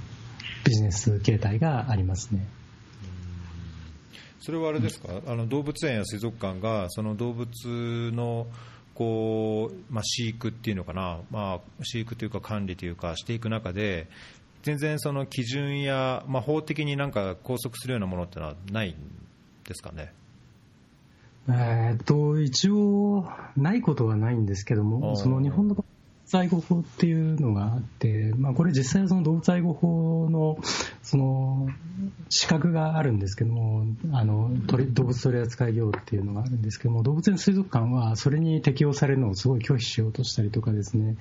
[0.65, 2.45] ビジネス形態がありますね。
[4.45, 7.47] それはあれですか、あの動物園や水族館がその動物
[8.13, 8.45] の
[8.93, 14.07] こう、まあ、飼育っていうのかな、まあ、飼育というか管理というかしていく中で
[14.61, 18.93] 全然その基準や、まあ、法的になんか拘束するようなものってのはないん
[19.67, 20.13] ですかね？
[21.49, 23.27] えっと、一応、
[23.57, 25.75] ないことはないんですけども、その日本の
[26.33, 30.57] 愛護法っていうのがあって、まあ、これ実際はその動物愛護法の
[31.03, 31.67] その
[32.29, 41.15] 資格があるんですけども、あの動物取り扱い業っていうのがあるんですけども、動物園水族館はそれに適用されるのをすごい拒否しようとしたりとかですね、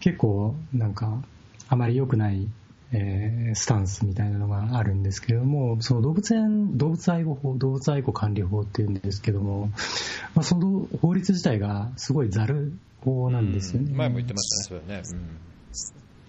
[0.00, 1.22] 結構なんか、
[1.68, 2.48] あまり良くない
[2.94, 9.70] えー、スタンスみたいなのがあるんですけれども、その動物園、動物愛護法、動物愛護管理法っていうんですけども、
[10.34, 13.92] まあ、その法律自体がすごいざる法なんですよね。
[13.94, 15.02] 前も言ってましたね、それね。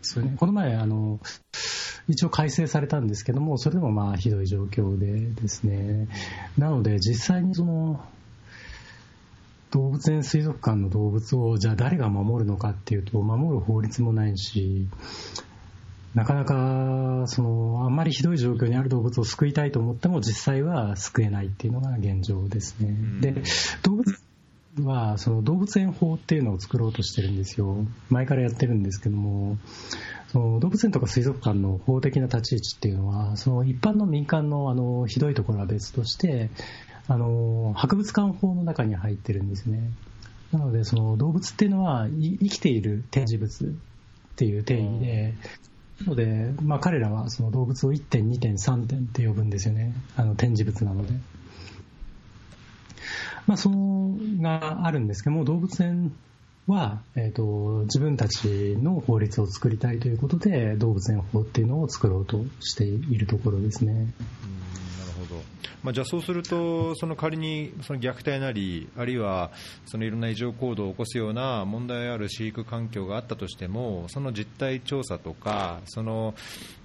[0.01, 1.19] そうねこの前あの、
[2.07, 6.07] 一応改正されたんですけども、それでもまあひどい状況でですね、
[6.57, 8.03] なので実際にその、
[9.73, 14.87] 動物園水族館の動物をじゃあ誰が守るのかっていうと守る法律もないし
[16.13, 22.95] なかなかそのあんまりひどい状況にある動物を救いたいと思っても実際は救えないっていうのが現状ですね。
[23.19, 23.41] で
[23.81, 24.22] 動物
[24.81, 27.85] はその動物園法っていうのを作ろうとしてるんですよ。
[28.09, 29.57] 前からやってるんですけども、
[30.31, 36.49] その動物園とか水族館の法的な立ち位置っていうのは、その一般の民間のあのひどいところは別として、
[37.07, 39.91] あの博物館法の中に入ってるんですね。
[40.51, 45.33] なので、その動物っていうのは生きている展示物っていう定義で、
[46.01, 51.13] なので、まあ、彼らはその動物を1点、2点、3点って呼ぶんですよね、あの展示物なので。
[53.47, 56.13] まあ、そうがあるんですけども、動物園
[56.67, 63.93] は、えーと、自分たちの法律を作りたいということで、動物園法っていうのを作ろうとしているところですね。
[63.93, 64.07] なる
[65.27, 65.41] ほど
[65.83, 69.51] まあ、じゃあそうすると、その仮にその虐待なり、あるいは
[69.85, 76.35] そのいろんな異常行動を起こすような問題ある飼育環境があったとしても、その実態調査とか、その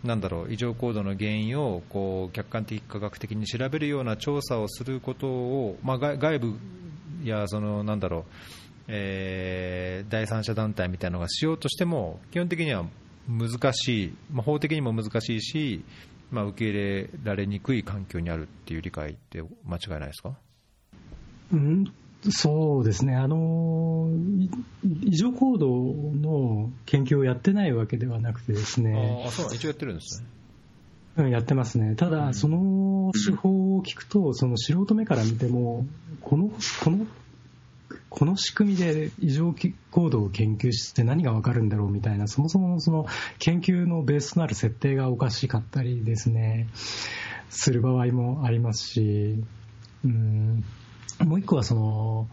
[0.02, 6.54] なんだろう異常行動の原因をこう客観的、科学的に調べるような調査をすることを、まあ、外部
[7.22, 8.24] やそのなんだろう、
[8.88, 12.86] えー、第三者団体みたいなのがしようとしても、基本的には
[13.28, 15.84] 難しい、まあ、法的にも難しいし、
[16.30, 20.34] まあ、受け入れられにくい環境にあるっていう理解って間違いないですか、
[21.52, 21.84] うん、
[22.30, 24.10] そうですね、あの
[25.04, 30.26] 異常行動の研究をやってないわけではなくてですね、あそう一応やってるんですね。
[31.18, 35.86] うん、やってますね、ただ、その手法を聞くと、その素人目から見ても、
[36.22, 36.50] この
[36.82, 37.06] この
[38.10, 39.54] この仕組みで異常
[39.90, 43.06] 行動を研究して何がわかるんだろうみたいな、そもそもその
[43.38, 46.68] 研究のベースとなる設定がおかしかったりですね、
[47.50, 49.42] する場合もありますし、
[50.04, 50.64] うん、
[51.24, 52.28] もう一個はその、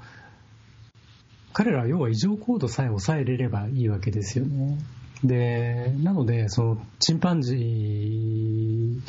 [1.53, 4.77] 彼らは要は異常行動さえ抑えれればいいわけですよね。
[5.23, 9.01] で、なので、そのチンパンジー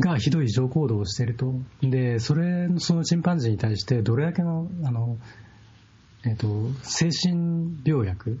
[0.00, 1.54] がひどい異常行動をしていると。
[1.82, 5.18] で、それ、そのチンパンジーに対してどれだけの、あの、
[6.24, 6.48] えっ、ー、と、
[6.82, 8.40] 精神病薬。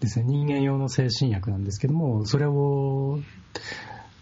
[0.00, 3.20] ですね、人間用の精神薬なんですけども、それを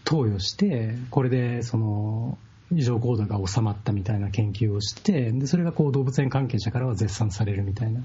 [0.04, 2.36] 投与して、これでその
[2.72, 8.02] 異常行動が収まったみたいな研究をして、でそれがこう動物園関係者からは絶賛されるみたいな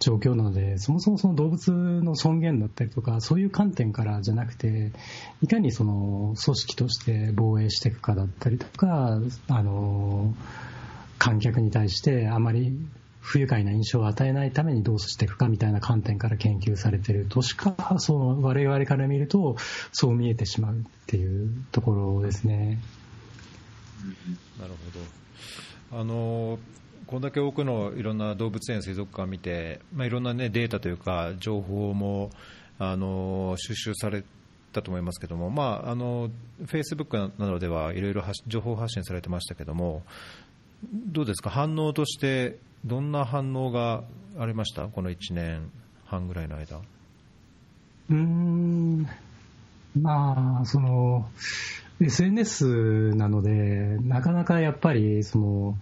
[0.00, 4.92] 状況なので、そもそもその動物の尊厳だったりとか、そういう観点からじゃなくて、
[5.42, 10.34] いかにその組織として防衛していくかだったりとか、あの
[11.18, 12.78] 観客に対してあまり
[13.26, 19.56] 不愉快な印象を与えないためにどうしていくかみたいな観点から研究されているとしかその我々から見ると
[19.90, 20.76] そう見えてしまうっ
[21.08, 22.78] ていうところですね。
[24.60, 24.74] なる
[25.90, 26.00] ほど。
[26.00, 26.60] あの
[27.08, 32.30] こんだけ多くのいろんな動物園、水族館を見て、まあ、いろんな、ね、データというか情報も
[32.78, 34.22] あの収集され
[34.72, 36.30] たと思いますけども、まあ、あの
[36.64, 40.04] フェイスブックなどではいろいろ情報発信されてましたけども
[40.92, 44.04] どうですか、反応としてどんな反応が
[44.38, 44.86] ありました？
[44.86, 45.72] この1年
[46.04, 46.80] 半ぐらいの間。
[48.08, 49.06] うん、
[50.00, 51.28] まあ、その、
[52.00, 55.78] SNS なので、なかなかやっぱり、その、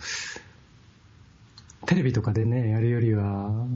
[1.85, 3.67] テレビとかでね、やるよりは、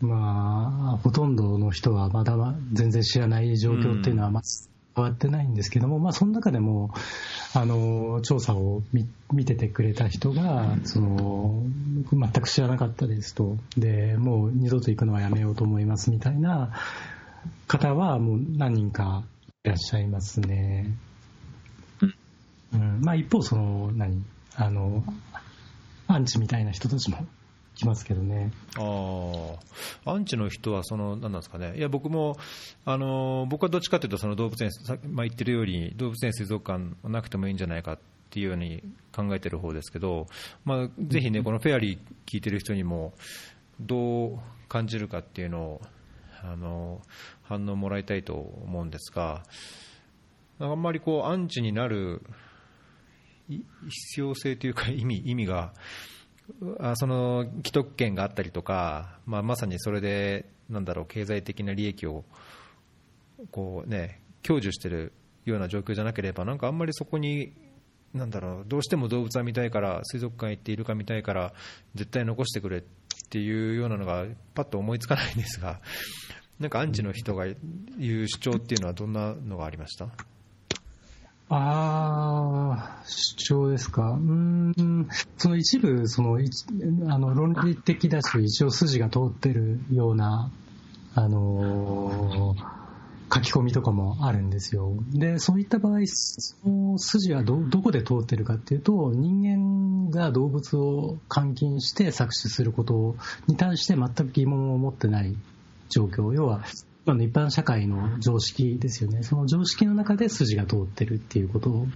[0.00, 2.36] まあ、ほとんどの人はまだ
[2.72, 6.90] 全然知らない状況っていうのは、まず変わってないんですけども、まあ、その中でも、
[7.54, 8.82] あの、調査を
[9.32, 11.62] 見ててくれた人が、その、
[12.12, 16.72] 全く知らなかったですと、で、もう二度と行くのはやめようと思いますみたいな
[17.66, 19.24] 方は、もう何人か
[19.64, 20.94] いらっしゃいますね。
[22.72, 24.24] うん、まあ、一方、その、何？
[24.54, 25.04] あの、
[26.08, 27.26] アンチみたいな人たちも
[27.82, 28.52] きますけどね。
[28.78, 32.36] あアンチの人はその、なんですかね、いや僕も
[32.84, 34.70] あの僕はどっちかというと、その動物園、
[35.10, 37.98] まあ、言ってるように、動物園、水族館なくてもいいんじゃないかっ
[38.30, 38.82] ていうように
[39.14, 40.26] 考えてる方ですけど、
[40.64, 43.12] まあ、ぜひね、このフェアリー聞いてる人にも、
[43.80, 45.82] どう感じるかっていうのを
[46.42, 47.00] あの
[47.42, 49.42] 反応もらいたいと思うんですが、
[50.58, 52.22] あんまりこうアンチになる
[53.48, 55.72] 必要性というか意味意味が
[56.96, 62.24] その既得権があったりとか、まあ、まさにそれでなんだろう経済的な利益を
[63.50, 65.12] こう、ね、享受している
[65.44, 67.52] ような状況じゃなければなんかあんまりそこに
[68.14, 71.52] なんだろうどうしても動物は見たいから水族館行っているか見たいから
[71.94, 72.82] 絶対残してくれっ
[73.30, 75.80] ていうようなのがパッと思いつかないんですが
[76.60, 77.46] なんかアンチの人が
[77.98, 80.08] 言う主張っていうのはどんなのがありました？
[81.54, 84.12] ああ、主張ですか？
[84.12, 86.38] うん、その一部、その、
[87.12, 90.50] あの、論理的だし、一応筋が通ってるような、
[91.14, 94.94] あのー、書き込みとかもあるんですよ。
[95.12, 105.36] で、そういった場合、その筋はど、どこで通ってるかっていうと、人間が動物を監禁して搾取することに対して全く疑問を持ってない
[105.90, 106.32] 状況。
[106.32, 106.62] 要は、
[107.04, 109.22] あの一般社会の常識ですよね。
[109.22, 111.86] その常識の中で筋が通ってるっていうこと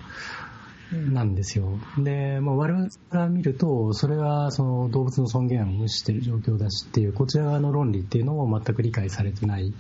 [0.93, 1.79] なんですよ。
[1.99, 9.73] で、まあ、我々から見ると、それはその動物の尊厳を無視している状況だしっていう、こちら側の論理っていうのを全く理解されてない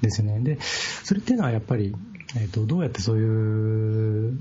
[0.00, 0.40] ですね。
[0.40, 1.94] で、それっていうのはやっぱり、
[2.36, 4.38] えーと、どうやってそういう、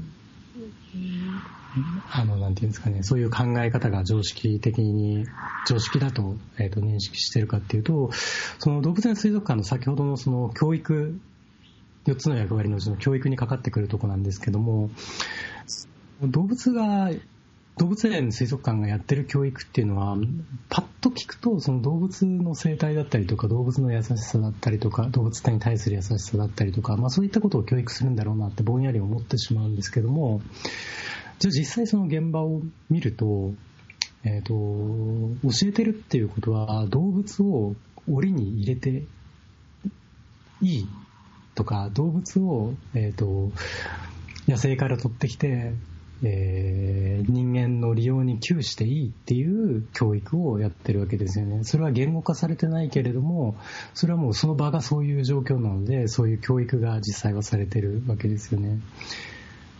[2.11, 5.25] あの、なんていうんですかね、そういう考え方が常識的に、
[5.67, 8.11] 常識だと,、えーと認識してるかっていうと、
[8.59, 11.19] その動物園水族館の先ほどのその教育、
[12.05, 14.89] 4つの役割のうちの教育にかかってくるとこなんですけども、
[16.21, 17.11] 動物が
[17.77, 20.17] 動物園水族館がやってる教育っていうのは、
[20.69, 30.41] パッと聞くと、その動物の生態だったりとか、動物の優しさだったりとか、動物に対する優しさだったりとか、まあそういったことを教育するんだろうなってぼんやり思ってしまうんですけども、
[31.37, 33.53] じゃあ実際その現場を見ると、
[34.23, 37.75] えっ、と、教えてるっていうことは、動物を
[38.09, 39.03] 檻に入れて
[40.61, 40.87] いい
[41.53, 43.51] とか、動物を、えっ、と、
[44.47, 45.73] 野生から取ってきて、
[46.23, 51.63] えー、人間の利用に窮していいっていう教育をやってるわけですよね。
[51.63, 53.55] それは言語化されてないけれども、
[53.93, 58.79] それはもうその場がそういう状況なので、そういう教育が実際はされてるわけですよね。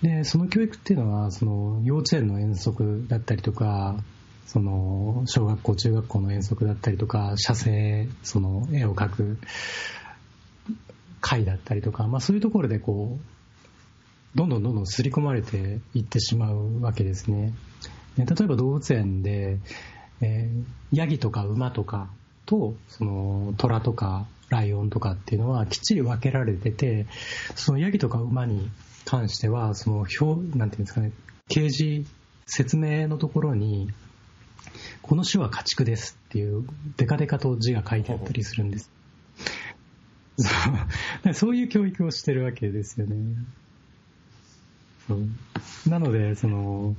[0.01, 3.97] で、その教育っていうのは、その幼稚園の遠足だったりとか、
[4.45, 9.37] その小学校、中学校の遠足だったりとか、写生、その絵を描く
[11.19, 13.36] 会だったりとか、まあそういうところでこう、
[14.35, 17.53] どんどんどんどん刷り込まれていってしまうわけですね。
[18.17, 19.59] 例えば動物園で、
[20.21, 22.09] えー、ヤギとか馬とか
[22.45, 27.05] と、その、虎とかライオンとかっていうのはきっちり分けられてて、
[27.55, 28.71] そのヤギとか馬に
[29.05, 31.11] 関しては、その表、なんていうんですかね、
[31.49, 32.09] 掲示、
[32.45, 33.89] 説明のところに、
[35.01, 36.65] この種は家畜ですっていう、
[36.97, 38.89] デカデカと字が書いてあったりするんです。
[40.37, 40.49] そ
[41.29, 43.15] う そういう教育をしてるわけですよね。
[45.87, 46.95] なので、その、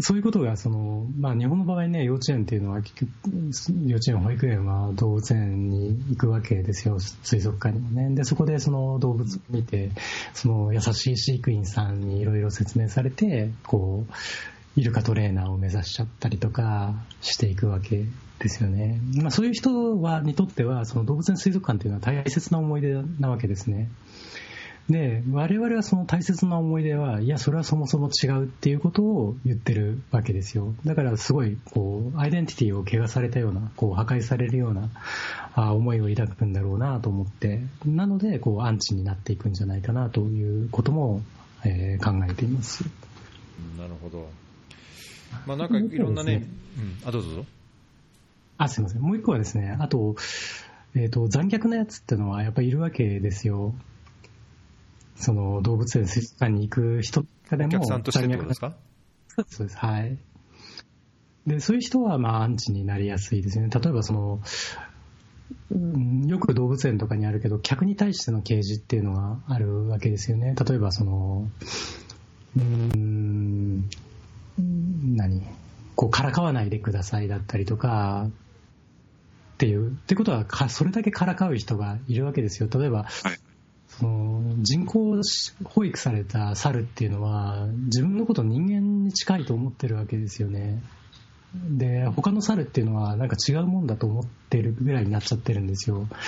[0.00, 8.12] そういうことが、その、まあ日本の場合ね、幼稚園っていうのは、幼稚園、保育園は動物園に行くわけですよ、水族館にもね。
[8.14, 9.90] で、そこでその動物を見て、
[10.32, 14.12] その優しい飼育員さんにいろいろ説明されて、こう、
[14.76, 18.04] イルカトレーナーを目指しちゃったりとかしていくわけ
[18.40, 19.00] ですよね。
[19.14, 23.88] まあそういう人は、にとっては、その動物園水族館っていうのは大切な思い出なわけですね。
[24.88, 30.74] で、我々はその大切な思い出は、いや、それはそもそも違うっていうことを言ってるわけですよ。
[30.84, 34.90] だからすごい、こう、アイデンティティを汚されたような、こう、破壊されるような
[35.54, 41.22] あ思いを抱くんだろうなと思って、なので、こう、アンチになっていくんじゃないかなということも、
[41.64, 42.84] えー、考えています。
[43.78, 44.28] なるほど。
[45.46, 46.46] まあなんかいろんなね、ね
[47.02, 47.46] うん、あ、どうぞどうぞ。
[48.58, 49.00] あ、すいません。
[49.00, 50.14] もう一個はですね、あと、
[50.94, 53.74] えっ、ー、と、残虐なやつっていうのはやっぱりいるわけですよ。
[55.16, 58.74] その動物園水族館に行く人でも、お客さんとしてですか？
[59.48, 60.18] そうです、はい。
[61.46, 63.68] で、そういう人は、まあ、アンチになりやすいですね。
[63.68, 64.40] 例えば、その、
[65.70, 70.54] うん、よく動物園とかにあるけど、客に対しての掲示っていうのがあるわけですよね。
[70.54, 71.48] 例えば、その、
[72.56, 73.90] うん、
[74.58, 75.42] 何？
[75.96, 82.68] こう、からかわないでくださいだったりとか、っていう、ってことは、それだけからかう人がいるわけですよ。
[82.72, 83.38] 例えば、はい
[83.98, 85.20] その人工
[85.64, 90.82] 保育された猿っていうのは自分のこと人間に近いと思ってるわけですよね。
[91.54, 96.06] で、他の猿っていうのはなんか違うもんだと思ってるぐらいになっちゃってるんですよ。
[96.08, 96.18] だか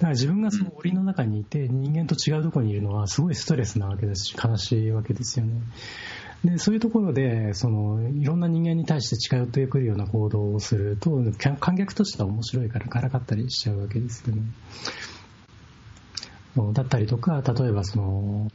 [0.00, 5.60] ら自分がその檻の中にいて人間と違うとこにいるのはすごいストレスなわけですし悲しいわけですよね。
[6.44, 14.42] で、そういうところで、その、いろんな人間に対して近寄ってくるような行動をすると、観客としては面白いからからかったりしちゃうわけですよね。
[16.72, 18.50] だったりとか、例えばその、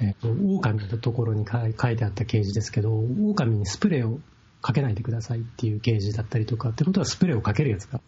[0.00, 1.58] えっ、ー、と、狼のところに書
[1.90, 4.20] いてあった掲示ですけど、狼にスプレーを
[4.60, 8.00] かけないでくださいっていう掲示だったりとか、ってことはスプレーをかけるやつが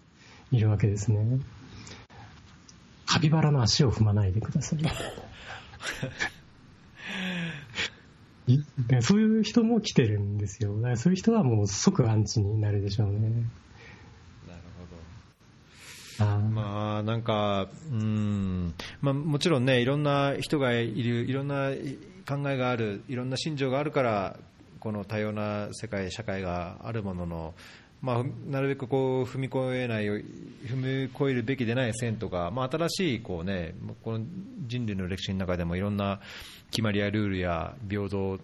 [0.50, 1.40] いるわけですね。
[3.06, 4.80] カピバラの足を踏まないでください。
[9.02, 10.74] そういう人も来てるんですよ。
[10.96, 13.30] そういう人はもう即アンチになるでしょうね。
[16.18, 21.70] まあ、なんか、うん、まあ、もちろんね、いろんな人がいる、いろんな
[22.28, 24.36] 考えがある、いろんな信条があるから、
[24.80, 27.54] この多様な世界、社会があるものの、
[28.02, 34.24] まあ、なるべくこう踏み越えない、踏み越えるべきでない線とか、まあ、新しいこう、ね、この
[34.66, 36.20] 人類の歴史の中でもいろんな
[36.70, 38.38] 決まりやルールや平等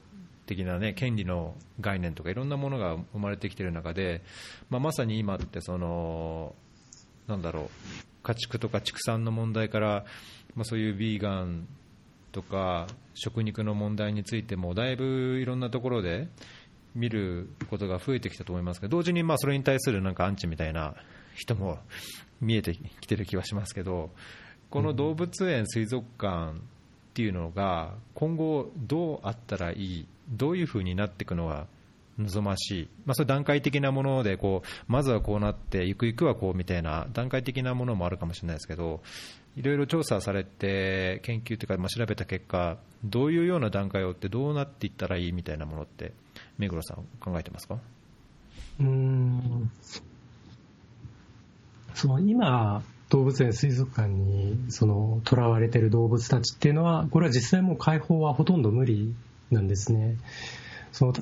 [0.47, 4.23] 的な、ね、権利の概念とかいろんなものが生まれてきている中で、
[4.71, 6.55] まあ、まさに今ってその
[7.27, 7.68] なんだろう
[8.23, 10.05] 家畜とか畜産の問題から、
[10.55, 11.66] まあ、そういうビーガン
[12.33, 16.29] とか食肉の問題についてもだいぶいろんなところで
[16.95, 20.95] 見ることが増えてきたと思いますけど同時にまあそれに対するなんかアンチみたいな
[21.35, 21.79] 人も
[22.41, 24.11] 見えてきてる気はしますけど
[24.71, 26.61] この動物園、水族館っ
[27.12, 31.66] ていうのが、今後、どうあったらいい、どういうふうになっていくのが
[32.21, 39.03] 望ましい、まあ、それ段階的なものでこう、まずはこうなって、ゆくゆくはこうみたいな、段階的なものもあるかもしれないですけど、
[39.57, 46.12] いろいろ調査されて、研究というか、まあ、調べた結果、どういうような段階をって、どうなっていったらいいみたいなものって、
[46.57, 47.79] 目黒さん、考えてますか？
[48.79, 49.71] うん。
[51.95, 59.12] その今、動物園、水族館にその囚われている動物たちっていうのは、これは実際もう解放はほとんど無理
[59.51, 60.16] なんですね。
[60.93, 61.12] その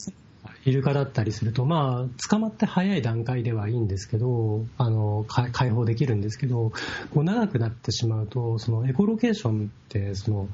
[0.64, 6.72] イルカだったりすると、まあ、捕まって早い段階ではいいんですけど、あの、解放できるんですけど、
[7.14, 10.48] こう長くなってしまうと、そのエコロケーションって、その、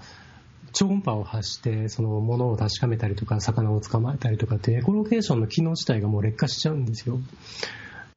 [0.73, 7.19] 超音波を発して、その物を確かめたりとか、魚を捕まえたりとかって、エコロケーションの機能自体がもう劣化しちゃうんですよ。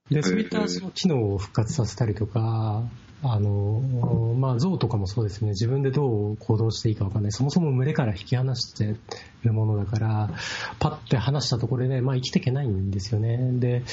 [0.09, 2.83] で、そういったその機能を復活させたりとか、
[3.23, 3.81] あの、
[4.37, 7.31] まあ、象とかもそうですね、自分でどう行動していいかわかんない。
[7.31, 8.95] そもそも群れから引き離して
[9.43, 10.29] るものだから、
[10.79, 13.37] パッて離したところで、まあ、生きていけないんですよね。
[13.53, 13.83] で、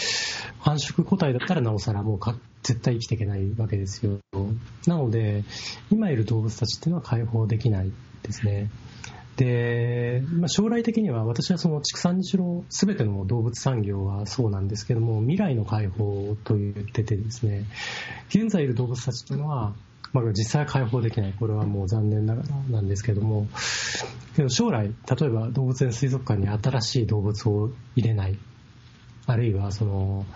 [0.61, 4.19] 繁殖個体だったらなおさらもうか絶対生きていけないわけですよ。
[4.87, 5.45] なので、
[5.91, 8.71] 今いる動物たちっていうのは解放できないですね。
[9.37, 17.65] で、まあ、将来的には私はその畜産にしろ全ての動物産業はそうなんですけども未来の解放と言っててですね
[18.29, 19.75] 現在いる動物たちというのは、
[20.13, 21.35] まあ、実際は解放できない。
[21.39, 23.49] これはもう残念ながらなんですけども
[24.37, 28.39] けど将来例えば動物園水族館に新しい動物を入れない。
[29.27, 30.27] あるいはその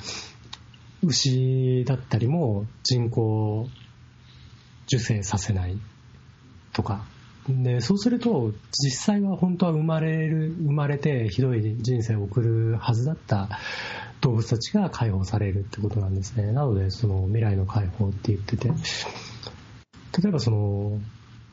[1.03, 3.68] 牛だったりも人工
[4.86, 5.78] 受精させない
[6.72, 7.05] とか
[7.49, 13.49] で、そうすると、実際は本当は生まれる、生まれてひどい人生を送るはずだった
[14.20, 16.53] 動物たちが解放されるってことなんですね。
[16.53, 18.74] なので、その未来の解放って言ってて、例
[20.28, 21.01] えばその、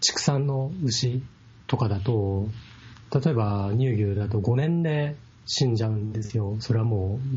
[0.01, 1.23] 畜産の牛
[1.67, 2.49] とかだと、
[3.13, 5.15] 例えば乳牛だと5年で
[5.45, 6.57] 死んじゃうんですよ。
[6.59, 7.27] それはもう、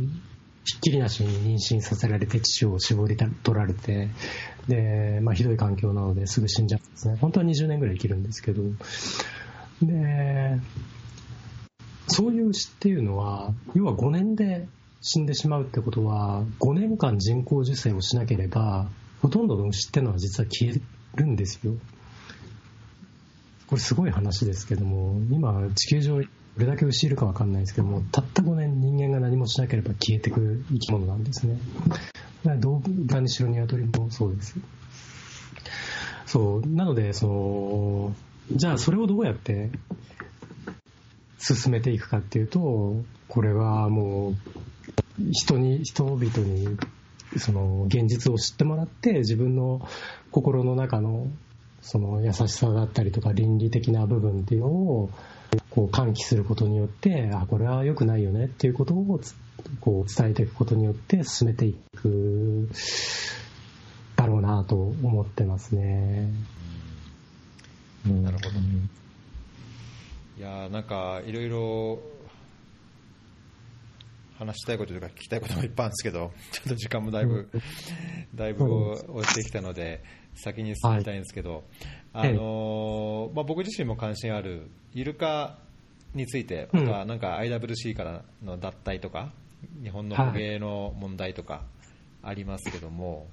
[0.64, 4.09] ひっきりなしに妊娠させられて乳を絞り取られて、
[4.68, 7.16] で、まあ、ひどい環境なのですぐ死んじゃうんですね。
[7.20, 8.62] 本当は20年ぐらい生きるんですけど、
[9.82, 10.60] で、
[12.06, 14.68] そういう牛っていうのは、要は5年で
[15.00, 18.88] 死んでしまうってことは、5年間人工授精をしなければ、
[19.22, 20.80] ほとんどの牛っていうのは実は消え
[21.16, 21.74] るんですよ。
[23.68, 26.22] これすごい話ですけども、今地球上
[26.59, 31.56] どれだけ牛いるかわかんないですけども、たった5年人間が何もしなければ消えていく生き物なんですね。
[32.59, 34.56] 動物にしろ鶏もそうです。
[36.26, 38.14] そう、なので、その、
[38.50, 39.70] じゃあそれをどうやって
[41.38, 42.96] 進めていくかっていうと、
[43.28, 44.34] これはもう、
[45.30, 46.76] 人に、人々に、
[47.36, 49.86] その、現実を知ってもらって、自分の
[50.32, 51.28] 心の中の、
[51.82, 55.11] その優しさだったりとか倫理的な部分っていうのを、
[55.70, 59.20] こう喚起することによって、あ、これは良くないよねっていうことを
[59.80, 62.68] こう伝えていくことによって進めていく
[64.16, 66.32] だろうなと思ってますね。
[68.06, 68.50] うん、なるほど。
[70.38, 71.98] いやなんかいろいろ
[74.39, 77.49] 話したいこととか聞きたいこともいっぱいあるんですけど、 ちょっと時間もだいぶ、
[78.34, 80.03] だいぶ落ちてきたので、
[80.34, 81.64] 先に進みたいんですけど、
[82.12, 85.59] はい、あのまあ、僕自身も関心あるイルカ
[86.14, 89.32] について、またなんか IWC からの脱退とか、
[89.82, 91.64] 日本の捕鯨の問題とか
[92.22, 93.26] ありますけども、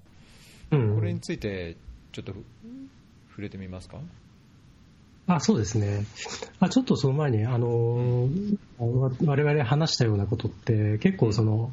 [0.71, 1.77] はい、これについて
[2.11, 2.33] ちょっと
[3.29, 3.99] 触れてみますか？
[5.27, 6.05] あそうですね、
[6.59, 8.29] あちょっとその前に、あの
[8.79, 11.71] 我々話したようなことって、結構その、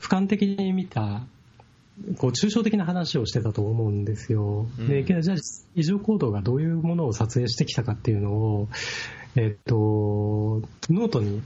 [0.00, 1.22] 俯瞰的に見た、
[2.18, 4.66] こう抽象的な話をしてたと思うんですよ。
[4.78, 5.36] うん、でじゃあ、
[5.76, 8.68] 異常行動がどういうものを撮影してきたかっていうのを、
[9.36, 11.42] えっと、ノートに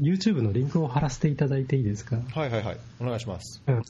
[0.00, 2.16] YouTube のリンクを貼らせていただいていいですか？
[2.34, 3.62] はいはいはい、お願いします。
[3.66, 3.82] うん、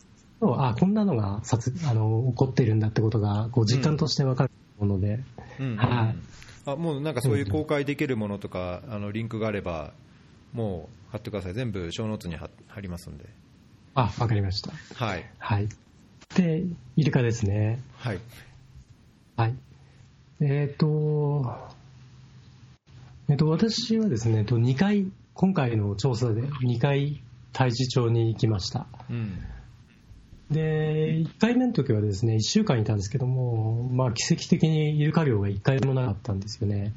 [0.61, 4.51] あこんなのがあの起こっているんだってことがこう実感として分かる
[4.81, 5.20] もので、
[5.59, 6.16] うんはい、
[6.66, 9.93] あもうなんかそういう公開できるものとか、あのリンクがあれば、
[10.53, 12.51] もう貼ってください、全部ショーノートに貼
[12.81, 13.26] りますんで。
[13.95, 14.72] あわかりました。
[14.95, 15.68] はい、はい、
[16.35, 16.64] で、
[16.97, 17.81] イルカですね。
[17.99, 18.18] はい、
[19.37, 19.55] はい、
[20.41, 21.70] えっ、ー、と、
[23.28, 25.11] えっ、ー、と、私はですね、2回
[25.41, 27.22] 今回の調査で2回
[27.55, 29.39] 太地町に行きました、うん、
[30.51, 36.92] で1回目の時はですね1週間いたんですけども、まあ、奇跡的にイルカ漁が1回もなかったんですよね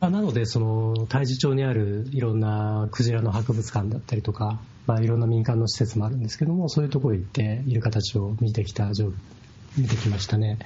[0.00, 8.90] なのでその太地町にあるいろんなクジラの博物館だったりとか、まあ、いろんな民間の施設もあるんですけどもそういうところ行ってイルカたちを見てきた
[9.76, 10.58] 見てきましたね。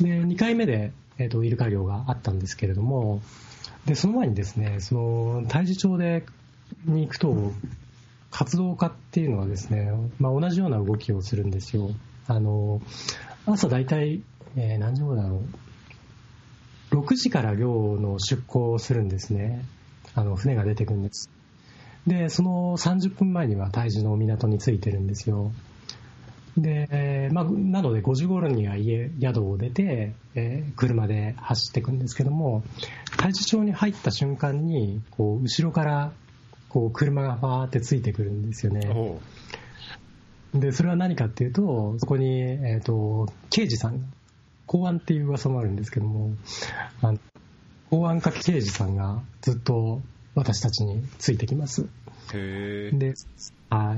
[0.00, 3.22] で、2回目で、えっ、と、イルカ漁があったんですけれども、
[3.86, 6.24] で、その前にですね、その、太地町で、
[6.84, 7.52] に行くと、
[8.30, 11.90] 活動家っていうのはですね、まあ、同じような動きをするんですよ。
[12.26, 12.80] あの、
[13.46, 14.22] 朝大体、
[14.56, 15.42] えー、何時頃だろ
[16.92, 16.96] う。
[16.96, 17.68] 6時から漁
[18.00, 19.64] の出港をするんですね。
[20.14, 21.30] あの、船が出てくるんです。
[22.06, 25.52] で、その30分前には大樹の港に着いてるんですよ。
[26.56, 32.62] で、まあ、なので5時頃には家、宿を出て、えー、車で走っていくんですけども、
[33.10, 36.12] 太地町に入った瞬間に、こう、後ろから、
[36.70, 39.20] こう、車がファーってついてくるんですよね。
[40.54, 44.12] で、それは何かっていうと、そこに、えっ、ー、と、刑事さん、
[44.66, 46.30] 公安っていう噂もあるんですけども、
[47.02, 47.18] あの
[47.90, 50.00] 公安課刑事さんがずっと
[50.36, 51.88] 私たちについてきます。
[52.32, 53.14] へで、
[53.68, 53.96] は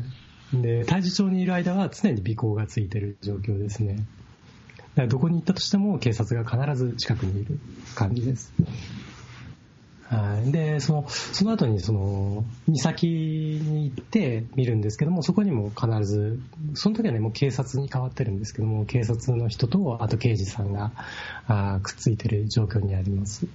[0.55, 0.63] い。
[0.63, 3.97] で、太地町にいる間は常に尾行がついてる状況ですね。
[3.97, 7.59] だからどこに行ったとしても警察が必ず近くにいる
[7.95, 8.55] 感じです。
[10.45, 16.41] で、その、その後にその、岬に行って見るんですけども、そこにも必ず、
[16.75, 20.93] その時はね、もう警察に変わってるんですけども、警察の人と、あと刑事さんが、
[21.47, 23.47] あくっついてる状況にあります。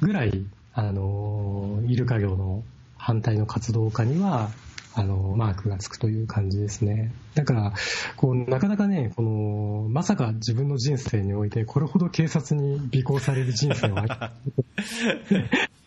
[0.00, 2.62] ぐらい、あの、イルカ業の
[2.96, 4.50] 反対の活動家には、
[4.94, 7.12] あの、マークがつくという感じですね。
[7.34, 7.72] だから、
[8.16, 14.32] こう、なかなかね、この、まさか自分の人生において、これほど警察に尾行される人生は、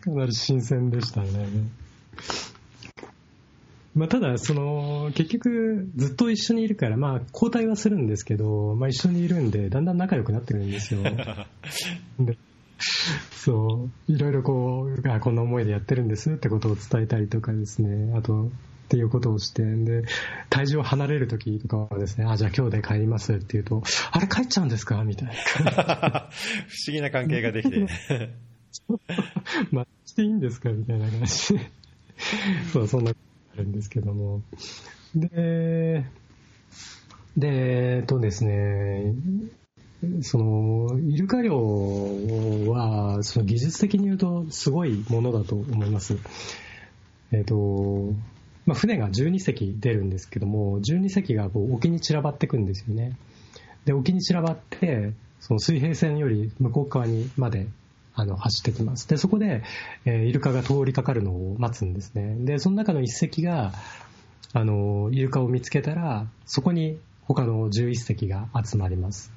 [0.00, 1.46] かなり新鮮でしたね。
[3.94, 11.02] まあ、ただ、その、結局、ずっと一緒にいるから、まあ、交代はするんですけど、まあ、一緒にいるんで、だんだん仲良くなってるんですよ。
[12.18, 12.38] で
[13.32, 18.48] そう、いろいろこう、あ、こんな思いでやってるんですってことを伝えたりとかですね、あと、っ
[18.88, 20.04] ていうことをして、で、
[20.50, 25.02] 体重を離れるときとかはですね、あ、じゃあ今日で帰りますって言うと、あれ帰っちゃうんですか？
[25.04, 25.34] みたいな。
[26.66, 27.86] 不思議な関係ができて。
[29.70, 30.70] まあ、していいんですか？
[30.70, 31.70] みたいな感じで。
[32.72, 34.42] そう、そんなあるんですけども。
[35.14, 36.04] で、
[37.36, 39.14] で、えっとですね、
[40.22, 41.54] その、イルカ漁
[42.68, 46.18] は、その技術的に言うとすごいものだと思います。
[47.30, 48.12] えっ、と、
[48.66, 53.16] まあ、船が12隻出るんですけども、12隻がこう沖に散らばっていくんですよね。
[53.84, 57.66] で、沖に散らばって、その水平線より向こう側にまで
[58.14, 59.08] あの走ってきます。
[59.08, 59.62] で、そこで、
[60.04, 62.36] えー、イルカが通りかかるのを待つんですね。
[62.44, 63.72] で、その中の1隻が、
[64.52, 69.32] あの、イルカを見つけたら、そこに他の11隻が集まります。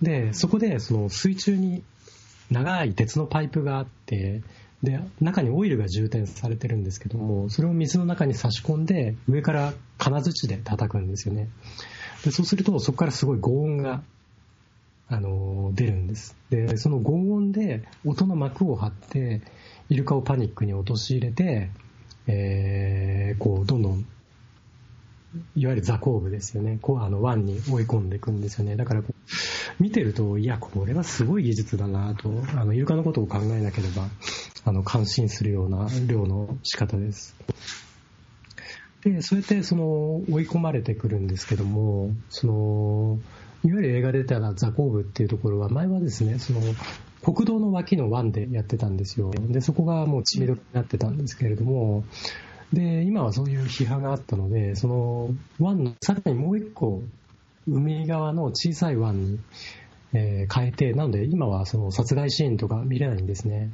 [0.00, 1.82] で、そこでその水中に
[2.50, 4.42] 長い鉄のパイプがあって、
[4.82, 11.48] で、中にオイルが充填されてるんですけども、それを水の中に差し込んで、上から金槌で叩くんですよね。
[12.24, 14.02] でそうすると、そこからすごい轟音が、
[15.08, 16.36] あの出るんです。
[16.50, 19.42] で、その轟音で音の膜を張って、
[19.88, 21.70] イルカをパニックに陥れて、
[22.26, 24.06] えー、こう、どんどん
[25.56, 26.78] いわゆる座工部ですよね。
[26.80, 28.76] こう、あの、湾に追い込んでいくんですよね。
[28.76, 29.02] だから、
[29.78, 34.08] 見てると、いや、これはすごい技術だなと、あの、イルカのことを考えなければ、
[34.64, 37.36] あの、感心するような漁の仕方です。
[39.02, 43.18] で、そうやって、その、追い込まれてくるんですけども、その、
[43.64, 46.60] いわゆる映画出たら座工部っていうところは、前はですね、その、
[47.22, 49.30] 国道の脇の湾でやってたんですよ。
[49.30, 52.04] で、そこがもう血みどろになってたんですけれども、
[52.72, 57.02] で、今はそういう批判があったので、その湾のさらにもう一個、
[57.66, 59.40] 海側の小さい湾に、
[60.12, 63.72] えー、変えて、なので今はその殺害シーンとか見れないんですね。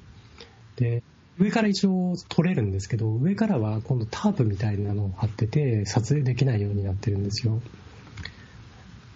[0.76, 1.03] で、
[1.39, 7.61] 上から一応撮れるんですけど、上からは今度タープみたいなのを貼ってて、撮影できないようになってるんですよ。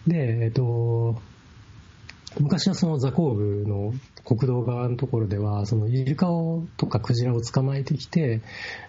[0.09, 1.21] で、えっと、
[2.41, 3.93] 昔はその座工部の
[4.25, 8.41] 国道側のところでは、そのイルカをとかクジラを捕まえてきて、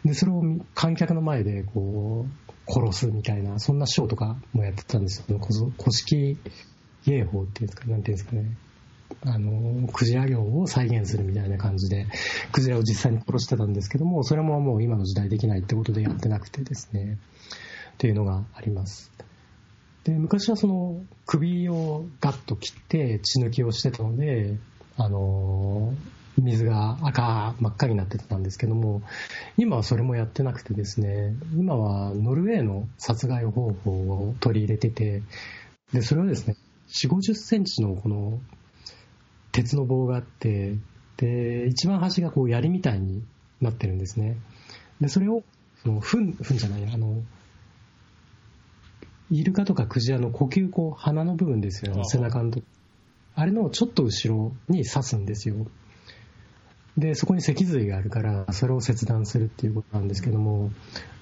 [0.05, 0.41] で、それを
[0.73, 5.39] 観客の前でこう、殺すみたいな、そんなショーとかもやってたんですよ。
[5.39, 6.37] 古式
[7.05, 8.57] 芸法っていうんですか、なんていうんですかね。
[9.25, 12.05] あの、クジラ漁を再現するみたいな感じで、
[12.51, 17.17] クジラを実際に殺してたんですけども、それももう今の時代できないってことでやってなくてですね、
[17.93, 19.11] っていうのがあります。
[20.09, 24.57] で、昔はその首をガッと切って血抜きをしてたので、
[24.97, 25.93] あの、
[26.39, 29.03] 水が赤、真っ赤になってたんですけども、
[29.57, 35.21] 今はそれもやってなくてですね、今はノルウェーの殺害方法を取り入れてて、
[35.93, 36.55] で、それはですね、
[36.87, 38.39] 4、50センチのこの
[39.51, 40.73] 鉄の棒があって、
[41.17, 43.23] で、一番端がこう槍みたいに
[43.61, 44.37] なってるんですね。
[45.01, 45.43] で、それを、
[45.83, 47.21] その、ふん、ふんじゃない、あの、
[49.31, 52.61] イルカとかクジラの呼吸こう鼻の部分ですよね、背中のと
[53.35, 55.67] あれのちょっと後ろに刺すんですよ。
[56.97, 60.71] で、そこに脊髄があるから、それを切断するっていうことなんですけども、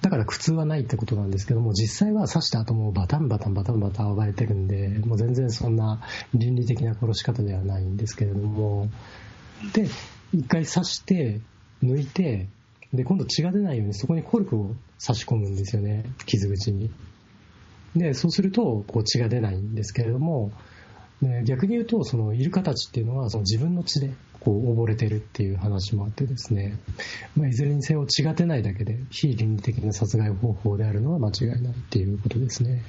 [0.00, 6.00] だから苦痛はないってことなんですけども、実際は刺した後もバタンバタンバタンバタン暴れてるんで、もう全然そんな
[6.34, 8.88] 倫理的な殺し方ではないんですけれども、
[9.72, 9.86] で、
[10.32, 11.40] 一回刺して、
[11.82, 12.48] 抜いて、
[12.92, 16.90] で、今度血が出ないようにそこにコルクを差し込むんですよね、傷口に。
[17.98, 20.52] で、そうすると、こう血が出ないんですけれども、
[21.44, 26.78] 逆に言うと、そのイルカたちっていうのはその自分の血でこう溺れてるっていう話もあってですね、
[27.36, 32.84] まあ、いずれにせよ血が出ないだけで非倫理的な殺害方法であるのは間違いないっていうことですね。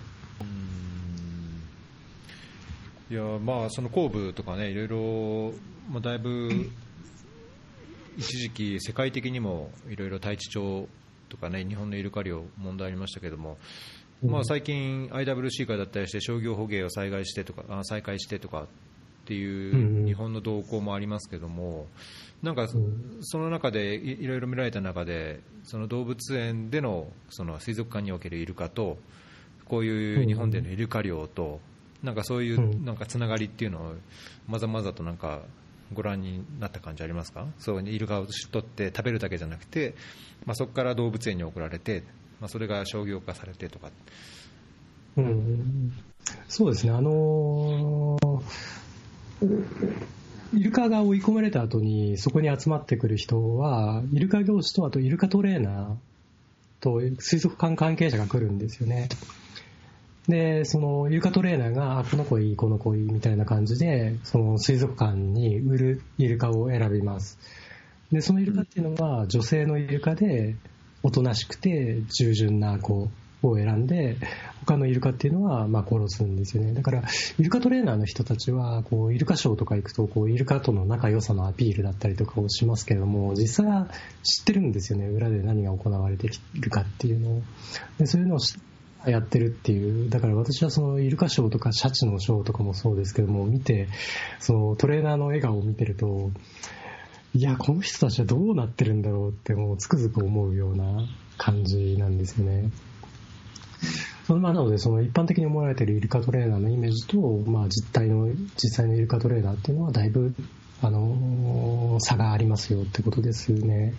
[3.09, 5.53] いやまあその後部とかねいろいろ、
[5.89, 6.69] まあ、だいぶ
[8.17, 10.87] 一時期世界的にもいろいろ太地町
[11.27, 13.57] とかね日本のイルカ漁問題ありましたけども
[14.23, 18.67] まあ、最近、IWC 会だったりして商業捕鯨を再開してとかあ再開してとかっ
[19.25, 21.87] ていう日本の動向もありますけども、
[22.41, 22.67] なんか
[23.21, 28.97] その中でいろいろ見られた中で、その動物園でのその水族館におけるイルカと、
[29.65, 31.59] こういう日本でのイルカ漁と、
[32.01, 33.93] なんかそういうなんかつながりっていうのを、
[34.47, 35.41] まざまざとなんか
[35.93, 39.93] ご覧になった感じありますか、そうイルカを取って食べるだけじゃなくて、
[40.45, 42.03] まあ、そこから動物園に送られて、
[42.39, 43.91] まあ、それが商業化されてとか。
[45.17, 45.93] うん、
[46.47, 55.95] そうですね、あのー、イルカが追い込まれた後にそこに集まってくる人は、イルカ業種とあとイルカトレーナー
[56.79, 59.09] と水族館関係者が来るんですよね。
[60.27, 67.39] で、そのイルカトレーナーが、あ、この子いい、この子いいみたいな感じで、その水族館に売るイルカを選びます。
[68.11, 70.55] で、そのイルカっていうのは女性のイルカで、
[71.03, 73.09] おとなしくて従順な子
[73.41, 74.17] を選んで、
[74.65, 76.73] 他のイルカっていうのはまあ殺すんですよね。
[76.73, 77.03] だから、
[77.37, 83.89] イルカトレーナーの人たちは、こう、イルカショーとか行くと、こう、イルカとの仲良さのアピールだったりとかをしますけれども、実際は
[84.23, 85.07] 知ってるんですよね。
[85.07, 86.29] 裏で何が行われてい
[86.59, 87.41] るかっていうのを。
[87.97, 88.39] でそういうのを
[89.09, 90.09] やってるっていう。
[90.09, 93.87] だから私はそのイルカショーとかシャチのショーとかもそうですけども、見て、
[94.39, 96.31] そのトレーナーの笑顔を見てると、
[97.35, 101.07] いや、この人たちはどうなってるんだろうって、もうつくづく思うような
[101.37, 102.71] 感じなんですよね。
[104.25, 110.33] そのまあなので、その一般的に思われているイルカトレーナーのイメージと、まあ実態の、実際のイルカトレーナーっていうのはだいぶ、
[110.81, 113.93] あのー、差がありますよってことですね。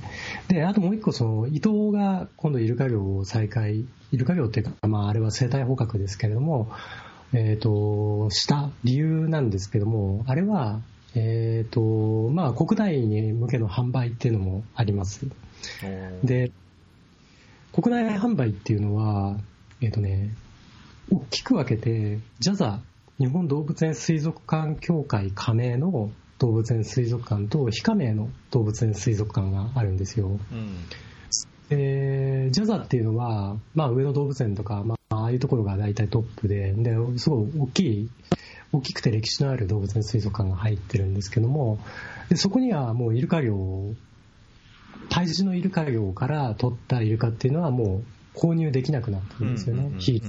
[0.48, 6.70] で、あともう一個、その、伊藤が今度イルカ漁を再開、イルカ漁っていうか、まああれは生態捕獲ですけれども、
[7.32, 10.80] えっ、ー、と、した理由なんですけども、あれは、
[11.14, 15.26] えっ、ー、と、まあ、国内に向けの販売っていうのもあります。
[16.22, 16.52] で、
[17.72, 19.36] 国内販売っていうのは、
[19.80, 20.34] えっ、ー、とね、
[21.10, 22.80] 大きく分けて、ジャザ、
[23.18, 30.28] 日本動物園水族館協会加盟の動物園水族館と非加盟の動物園水族館があるんですよ。
[30.28, 30.76] うん
[31.72, 38.10] えー、ジャザっていうのは、まあ、上野動物園とか、まあ、ああいうところが大体トップで、ですごい大きい
[38.72, 41.78] 大きくて歴史のある動物園水族館が入ってるんですけども、
[42.28, 43.94] でそこにはもうイルカ漁、
[45.08, 48.02] 胎児のイルカ漁から取ったイルカっていうのはも
[48.34, 50.22] う購入できなくなったんですよね、非、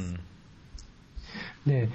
[1.65, 1.89] で、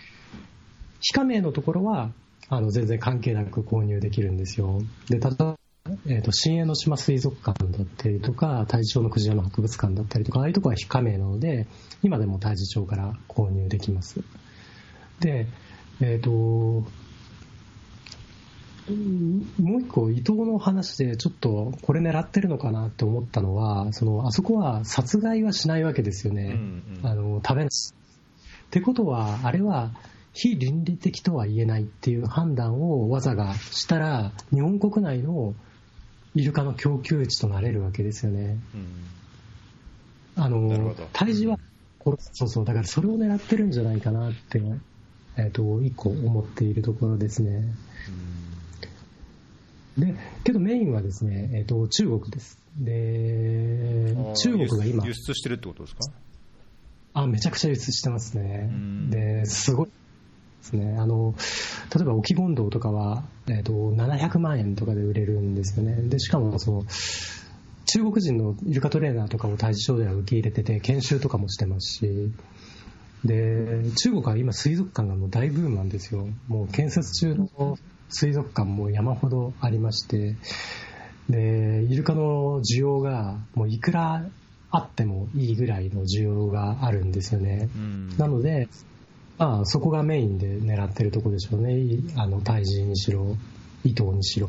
[1.01, 2.13] 非加盟のところは、
[2.49, 4.81] あの全然関係なく購入できるんですよ。
[5.09, 5.59] で、例えば、
[6.07, 11.67] えーと、新江ノ島水族館だったりとか、太地町のクジラの博物館だったりとか、ああいうところは非加盟なので、
[12.03, 14.21] 今でも太地町から購入できます。
[15.21, 15.47] で、
[16.01, 16.31] えっ、ー、と、
[19.61, 27.67] もう一個、伊藤の話でちょっとこれ狙ってるのかなって思ったのは、そのあそこは殺害はしないわけですよね、うんうん、あの食べない。
[27.67, 27.69] っ
[28.71, 29.91] てことは、あれは
[30.33, 35.55] 非倫理的とは言えないっていう判断をわざがしたら、日本国内の
[36.35, 38.59] イルカの供給地となれるわけですよね。
[40.37, 41.59] うん、あの胎児は
[42.05, 44.61] 殺す、そうそう、だからそれを狙ってるんじゃないかなって
[45.37, 47.63] えっ、ー、と、一個思っているところですね。
[49.99, 50.15] で、
[50.45, 52.59] けどメインはですね、えっ、ー、と、中国です。
[52.79, 55.07] で、中国が今。
[55.07, 56.01] 輸出してるってことですか？
[57.15, 58.71] あ、めちゃくちゃ輸出してますね。
[59.09, 59.93] で、すごいで
[60.61, 60.97] すね。
[60.99, 61.35] あの、
[61.95, 65.95] 例えば、沖権堂とかは、えっ、ー、と、700万円とかで売れるんですよね。
[66.09, 66.85] で、しかも、その、
[67.87, 72.33] 中国人のイルカトレーナーとかを大事では受け入れてて、研修とかもしてますし、
[73.27, 76.29] で、中国は今水族館がもう大ブームなんですよ。
[76.49, 80.37] もう建設中の水族館も山ほどありまして、
[81.29, 84.25] で、イルカの需要がもういくら
[84.71, 87.69] あってもいいぐらいの需要があるんですよね。
[87.75, 88.69] うんなので、
[89.39, 91.79] まあ、そこがメインで狙ってるところでしょうね。
[91.79, 93.37] いあの、胎児にしろ、
[93.85, 94.49] 糸にしろ。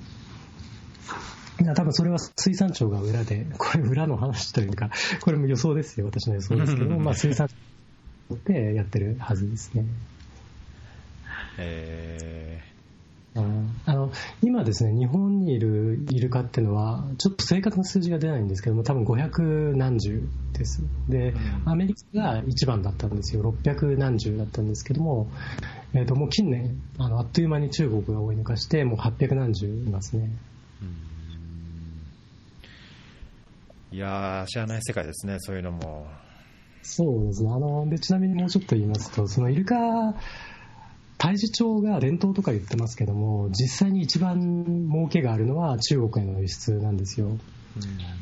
[1.59, 7.55] いや多分それは水産庁が裏で、これ裏の話というか、これも予想ですよ、私の予想ですけども、まあ水産庁
[8.45, 9.85] でやってるはずですね。
[11.59, 12.61] え
[13.35, 14.11] うんあの
[14.41, 20.23] 今ですね、日本にいるイルカっていうのは、ちょっと正確な数字が出ないんですけども、多分500何十
[20.53, 20.81] です。
[21.07, 21.33] で、
[21.65, 25.27] アメリカが一番だったんですよ、600何十だったんですけども、
[25.93, 30.31] えー、ともう近年あの、あっという間に中国が追い抜かして、もう800何十いますね。
[33.91, 36.07] ーいやー、知らない世界ですね、そういうのも。
[36.83, 37.49] そうですね。
[37.51, 39.75] あの、で、ちなみにもうちょっと言いますと、そのイルカ、
[41.17, 47.37] 大樹町が伝統とか言ってますけども、実際に一番儲けがあるのは中国への輸出なんですよ。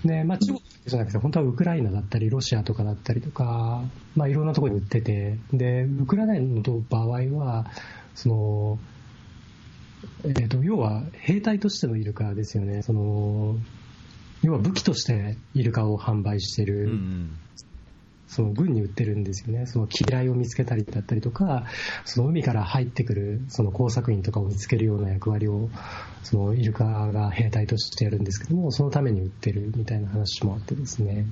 [0.04, 3.84] で、まあ中国じゃなくて、本当はウクライナだったり、ロシアとかだったりとか、
[4.16, 7.66] まあいろんなところに売ってて、で、ウクライナの場合は、
[8.14, 8.80] その、
[10.24, 12.82] えっ、と、要は兵隊としてのイルカですよね。
[12.82, 13.58] その、
[14.42, 17.40] 要は武器としてイルカを販売してうんうるん
[18.28, 19.66] その軍に売ってるんですよね。
[19.66, 21.66] その機雷を見つけたりだったりとか、
[22.06, 25.70] その海から入ってくるその工作員とかを見つけるような役割を、
[26.24, 31.26] そのイルカが兵隊としてやるんですけども、そのために売ってるみたいな話もあってですね。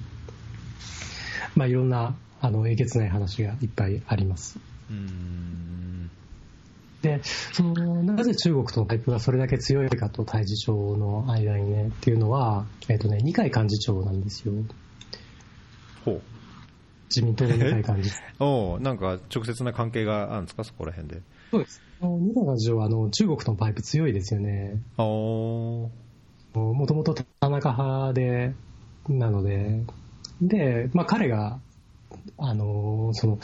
[1.56, 4.60] まあいろんな、あの、えげつない話がいっぱいあります。
[4.90, 6.10] うん
[7.04, 14.54] で、その、なぜ中国とのパイプがそれだけ強いかと太地町の間にね、っていうのは、えっ、とね、二階幹事長なんですよ。
[16.06, 16.22] ほう。
[17.14, 18.46] 自民党の二階幹事長。
[18.74, 21.22] おうなんか直接な関係があるんですか、そこら辺で。
[21.52, 21.82] そうです。
[22.02, 24.82] あの二階幹事長はあの中国とのパイプ強いですよね。
[24.98, 25.90] おー
[26.54, 28.54] もともと田中派で、
[29.10, 29.84] なので、
[30.42, 31.60] で、まあ彼が、
[32.38, 33.40] あの、その、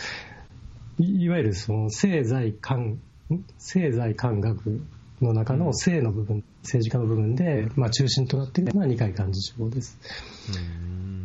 [1.00, 3.00] いいわゆるその政財官、
[3.32, 3.46] ん？
[3.58, 4.82] 政財官学
[5.22, 9.98] の中の政の部分、政治家の部分で、まあ中心となっているのは二階幹事長です。
[10.84, 11.19] うん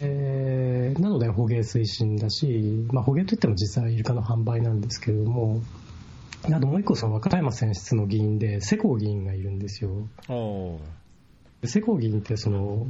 [0.00, 5.60] えーなので捕鯨推進だし、まあ、捕鯨といっても実際はイルカの販売なんですけれども、
[6.44, 10.08] あともう一個その和歌山選出の議員で世耕議員がいるんですよ。
[11.64, 12.86] 世耕議員ってその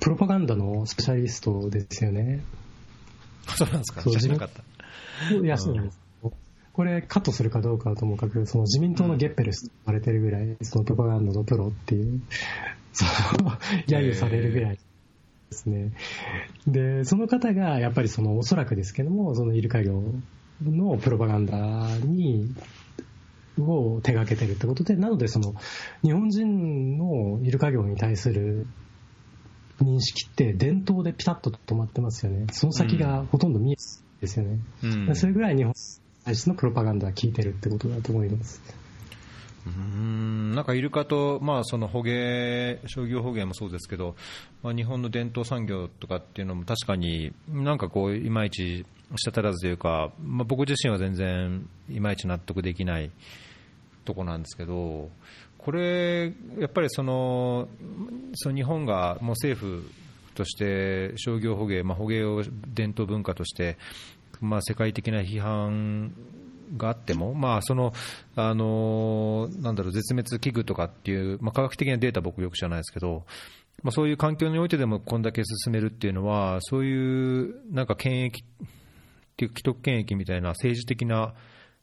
[0.00, 2.42] プロパガンダのスペシャリストですよね。
[3.56, 5.34] そうなんですか、知らなかった。
[5.34, 5.98] いや、そうなんです。
[6.72, 12.22] これカットするかどうかはともかく、その自民党のゲッペルスと言われてるぐらい、そのプロパガンダのプロっていう、
[12.92, 13.04] そ
[13.42, 14.78] の、揶揄されるぐらい
[15.50, 15.92] ですね。
[16.66, 20.02] で、その方が、やっぱりその、おそらくですけども、そのイルカ業
[20.62, 22.54] のプロパガンダに、
[23.58, 25.54] を手掛けてるってことで、なのでその、
[26.02, 28.66] 日本人のイルカ業に対する
[29.82, 32.46] 認識って伝統でピタッと止まってますよね。
[32.52, 33.76] その先がほとんど見えない
[34.20, 34.58] ですよね。
[34.82, 35.74] うんそれぐらい日本に
[36.24, 38.62] 対してのプロパガンダが効いてるってことだと思います。
[39.66, 40.54] うん。
[40.54, 44.16] なんかイルカと、まあ、その捕鯨、商業捕鯨もそうですけど、
[44.62, 48.86] まあ、日本の伝統産業とかっていうのも確かになんかこう、いまいち
[49.16, 53.10] したたらずというか、まあ、僕自身は全然いまいち納得できない
[54.04, 55.10] とこなんですけど、
[55.58, 57.68] これ、やっぱりその
[58.34, 59.90] その日本がもう政府
[60.34, 63.76] として商業捕鯨、まあ、捕鯨を伝統文化として、
[64.40, 66.14] まあ、世界的な批判
[66.76, 67.92] があっても、まあその
[68.36, 73.24] あのなんだろう絶滅危惧とかっていう、まあ、科学的なデータ、僕よく知らないですけど、
[73.82, 78.46] まあ、そういう環境においてでもこんだけ進めるっていうのは、そういうなんか権益っ
[79.36, 81.34] ていう既得権益みたいな政治的な、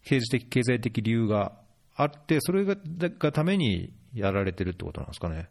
[0.04, 1.54] 政治的、経済的理由が
[1.96, 2.76] あって、それが
[3.20, 5.50] がためにやられてるってことなんですかね。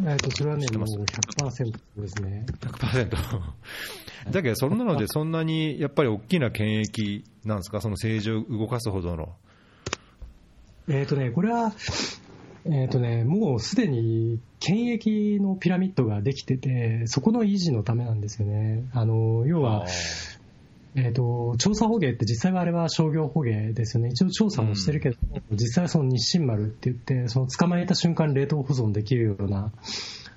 [0.00, 2.46] えっと、それはね、もう100%ですね。
[2.60, 3.10] 100%
[4.30, 9.34] だけど、そんなので、そんなにやっぱり大きな権益なんですか、その政治を動かすほどの。
[10.88, 11.72] えっ、とね、これは、
[12.64, 18.88] えっ、とね、もうすでに権益のピラミッドができてて、そこの維持のためなんですよね。
[18.92, 19.86] あの、要は、
[20.94, 24.10] えっ、と、調査捕鯨って実際はあれは商業捕鯨ですよね。
[24.10, 25.16] 一応調査もしてるけど、
[25.52, 29.72] 実際はその日清丸って言って、その捕まえた瞬間冷凍保存できるような、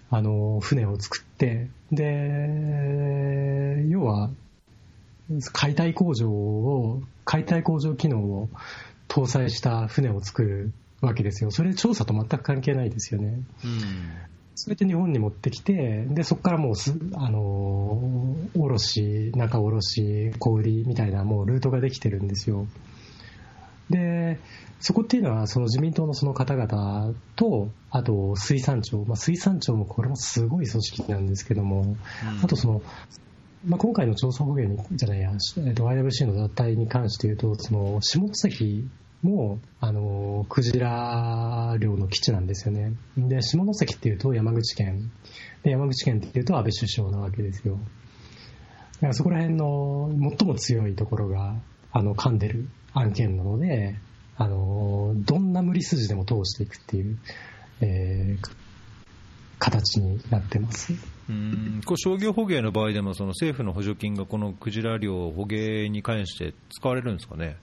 [0.10, 4.30] あの、船を作って、で、要は、
[5.52, 8.50] 解体工場を、解体工場機能を
[9.10, 11.52] 搭載した船を作るわけですよ。
[11.52, 13.40] それ調査と全く関係ないですよね。
[14.56, 22.66] うんそれで日本に持ってきて、で、そこからもうす、あのー、卸、中卸、小売りみたいなもうルートができてるんですよ。
[23.90, 24.40] で、で、
[24.80, 31.96] そこっていうのは、その自民党のその方々と、あと水産庁、まあ、水産庁もこれもすごい組織なんですけども、
[32.44, 32.82] あとその、
[33.66, 38.90] まあ、今回の調査捕鯨にじゃないや、えっと、IWC の脱退に関して言うと、その下関
[39.26, 42.94] も、あの、クジラ漁の基地なんですよね。
[43.18, 45.12] で、下関っていうと山口県。
[45.64, 47.78] で、山口県っていうと安倍首相なわけですよ。
[48.96, 51.56] だからそこら辺の最も強いところが、
[51.92, 53.96] あの、噛んでる案件なので、
[54.38, 57.18] あの、どんな無理筋でも通していくっていう、
[57.82, 58.56] えー、
[59.60, 60.94] 形になってます
[61.30, 67.58] うんこれ商業捕鯨の場合でもその政府の補助金がこのクジラ漁捕鯨に関して使われるんですかね？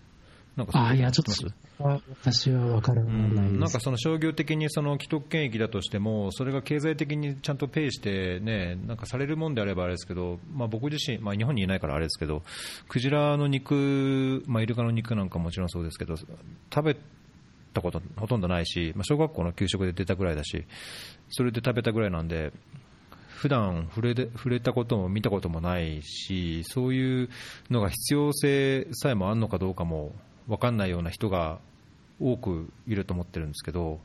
[0.56, 1.32] なんかあいや、ちょっと
[1.78, 3.60] 私は分からないです。
[3.60, 12.42] なんかその商業的にその既得権益だとしても、それが経済的にちゃんとペイして、ね、なんかされるもんであればあれですけど、まあ、僕自身、まあ、日本にいないからあれですけど、
[12.88, 16.96] クジラの肉、まあ、イルカの肉なんかもちろんそうですけど、食べ
[17.72, 20.66] たことほとんどないし、まあ、小学校の給食で出たぐらいだし、
[21.30, 22.52] それで食べたぐらいなんで、
[23.42, 27.28] 普段触れ触れたことも見たこともないし、そういう
[27.70, 30.12] のが必要性さえもあるのかどうかも
[30.48, 31.58] 分かんないような人が
[32.20, 34.00] 多くいると思ってるんですけど、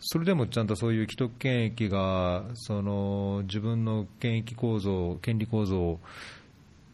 [0.00, 5.98] それでもちゃんとそういう既得権益がその自分の権益構造、権利構造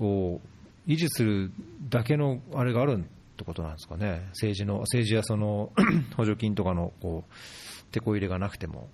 [0.01, 0.41] を
[0.87, 1.51] 維持する
[1.89, 3.03] だけのあれがあるっ
[3.37, 5.73] てことなんですかね、政治の政治やその
[6.17, 7.33] 補助金とかのこう
[7.93, 8.89] 手こ入れがなくても。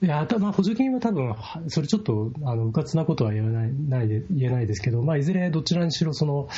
[0.00, 1.34] いや、たまあ、補助金は多分、
[1.66, 6.48] それちょっと、あの、うかつなことは言えない、ないで、言えないですけど、まあ、いずれどちらにしろ、その、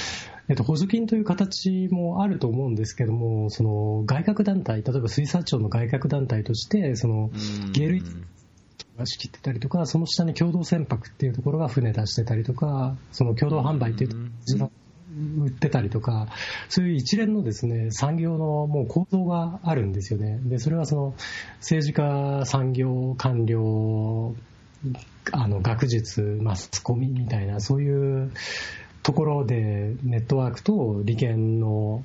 [0.48, 7.30] えっと、補助金という形もあると思うんですけども、その、外郭団体、例えば水産庁の外郭団体として、その、
[7.72, 8.02] ゲール
[8.98, 14.22] が仕切ってたりとか、その下に共同船舶っていうところが船出してたりとか、その共同販売っていうとこ
[14.58, 14.70] ろ
[15.44, 16.28] 売ってたりとか、
[16.68, 20.38] そういう一連のですね、産業のもう構造があるんですよね。
[20.44, 21.14] で、それはその
[21.58, 24.34] 政治家、産業、官僚、
[25.32, 28.32] あの、学術、マスコミみたいな、そういう
[29.02, 32.04] ところでネットワークと利権の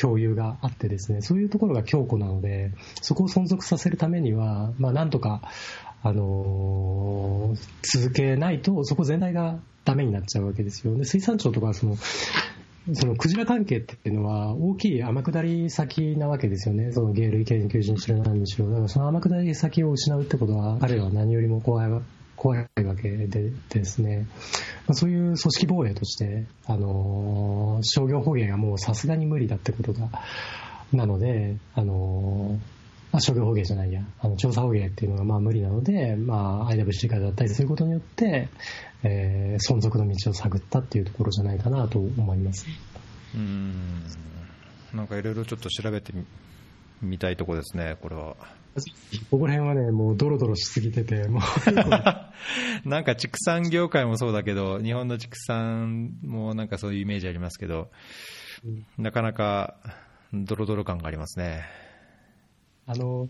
[0.00, 5.40] 共有があってですね、そういうところが強固なので、そこを存続させるためには、まあ、なんとか、
[6.02, 10.96] あのー、続けないと、そこ全体がダメになっちゃうわけですよ。
[10.96, 11.96] で、水産庁とかその、
[12.92, 16.92] そのクジラ関係っていうのは大きい天下り先なわけですよね。
[16.92, 18.68] そのゲール研究所にしろ何にしろ。
[18.68, 21.90] だからその天下り先を失うってことは、彼は何よりも怖い
[22.36, 24.26] 怖いわけでですね、
[24.86, 30.10] まあ、そういう組織防衛として、あのー、商業捕鯨がもうさすがに無理だってことが、
[30.92, 32.73] なので、あのー
[33.14, 38.48] まあ、商業捕鯨じゃないや、あの調査捕鯨っていうのがまあ無理なので、まあ、IWC からだったりすることによって、
[39.04, 42.66] えー、存続の道を探ったっていうところじゃないかなと思います。
[43.32, 44.02] うん。
[44.92, 46.12] なんかいろいろちょっと調べて
[47.02, 48.34] みたいとこですね、これは。
[49.30, 51.42] ここら辺はね、もうドロドロしすぎてて、もう。
[52.88, 57.92] なんか畜産業界もそうだけど、日本の畜産もなんかそういうイメージありますけど、
[58.64, 59.76] うん、なかなか
[60.32, 61.83] ドロドロ感がありますね。
[62.86, 63.28] あの、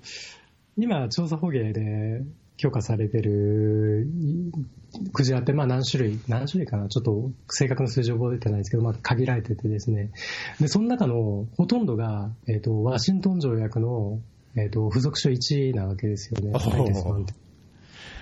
[0.77, 2.25] 今、調査捕鯨で
[2.57, 4.09] 許可されてる
[5.13, 10.11] クジラってまあ何種類、何種類かな、ちょっと正確な数字覚えてないですけど、まあ、限られててですね、
[10.61, 14.21] でその中のほとんどが、えーと、ワシントン条約の、
[14.57, 16.53] えーと、付属書1なわけですよね、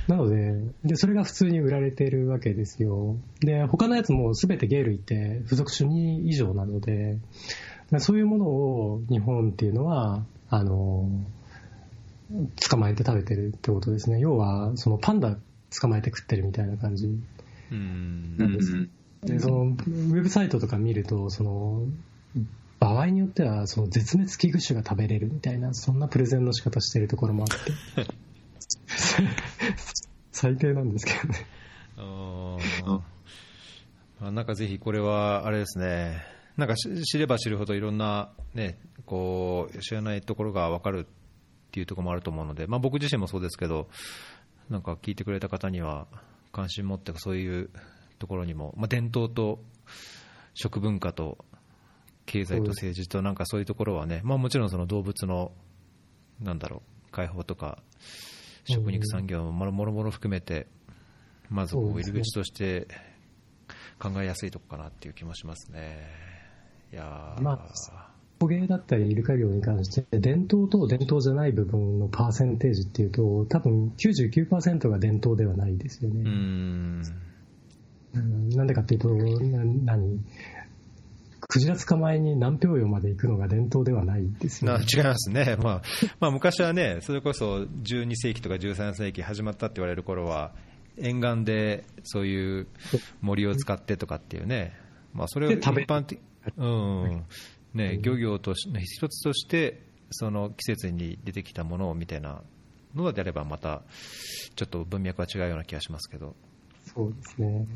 [0.08, 0.54] なので
[0.84, 3.16] で、それが普通に売られてるわけですよ。
[3.40, 7.18] で、他のやつもすべてゲールって付属書2以上なので、
[7.98, 11.08] そういうものを日本っていうのは、あの、
[12.68, 14.20] 捕まえて食べてるってことですね。
[14.20, 15.34] 要は、そのパンダ
[15.80, 17.08] 捕まえて食ってるみたいな感じ
[17.70, 18.86] なんです。
[19.22, 21.86] で、その、ウェブサイトとか見ると、その、
[22.78, 27.72] 場合によっては、その絶滅危惧種が食べれるみたいな、そんなプレゼンの仕方してるところもあって。
[30.32, 31.46] 最低なんですけどね。
[34.20, 36.41] あなんかぜひこれは、あれですね。
[36.56, 41.06] なんか知れば知るほどいろんな、ね、こう知らないところが分かるっ
[41.70, 43.88] ていうところもあると思うので、まあ、僕自身もそうですけど、
[44.68, 46.06] なんか聞いてくれた方には
[46.52, 47.70] 関心持って、そういう
[48.18, 49.60] ところにも、まあ、伝統と
[50.54, 51.38] 食文化と
[52.26, 55.52] 経済と政治と、なんかそういうところはね、まあ、もちろんその動物の
[56.40, 57.78] なんだろう解放とか、
[58.64, 60.66] 食肉産業ももろもろ含めて、
[61.48, 62.86] まずこう入り口として
[63.98, 66.31] 考えやすいとこかなっていう気もしますね。
[66.92, 67.58] いやまあ、
[68.38, 76.20] 捕鯨だったりイルカ漁に関して、伝統と伝統じゃない部分のパーセンテージっていうと、多分99%が伝統ではないですよね。
[76.20, 77.02] うん。
[78.50, 80.20] なんでかっていうと、何？
[81.48, 85.82] クジラ捕まえに南氷洋まで行くのが伝統ではないですよ、ね、違いますね、 まあ、
[86.18, 90.54] まあ昔はね、それこそ12世紀とか13世紀始まったって言われる頃は、
[90.96, 92.66] 沿岸でそういう
[93.20, 94.72] 森を使ってとかっていうね、
[95.12, 96.20] まあ、それを一般的、
[96.56, 97.24] うん
[97.74, 102.42] ね、漁業とし一つとして、その季節に出てきたものをみたいな
[102.94, 103.82] のであれば、また
[104.54, 106.36] ちょっと文脈は違うような気がしますけど。
[106.94, 107.66] そうですね。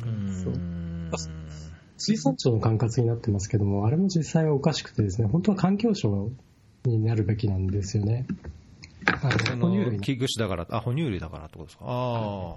[1.97, 6.31] 水産庁の管轄になってますけども、あれも実際はおかしくてですね、本当は環境省
[6.85, 8.27] になるべきなんですよね。
[9.07, 10.01] あの哺乳類。
[10.01, 11.85] 器具種だから、あ、哺乳類だからってことですか？
[11.87, 12.57] あ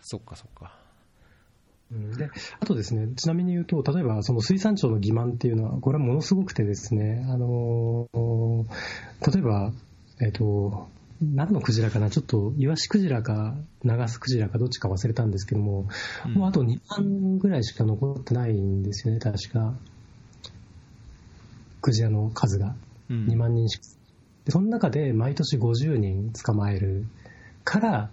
[0.00, 0.79] そっかそっか。
[1.90, 2.30] で
[2.60, 8.06] あとですね、ちなみに言うと、例えばその水産庁の欺瞞っていうのは、これはものすごくてですね、あの
[9.26, 9.72] 例えば、
[10.20, 10.88] えっ、ー、と、
[11.20, 15.88] 何のクジラかな、ちょっとイワシクジラかナガスクジラかどっちか忘れたんですけども、
[16.26, 19.74] うん、もうあと2万ぐらいしか残ってないんですよね、確か。
[21.82, 22.76] クジラの数が。
[23.10, 23.82] 2万人しか。
[24.44, 27.04] でその中で毎年50人捕まえる
[27.64, 28.10] から、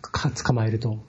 [0.00, 1.02] か捕まえると。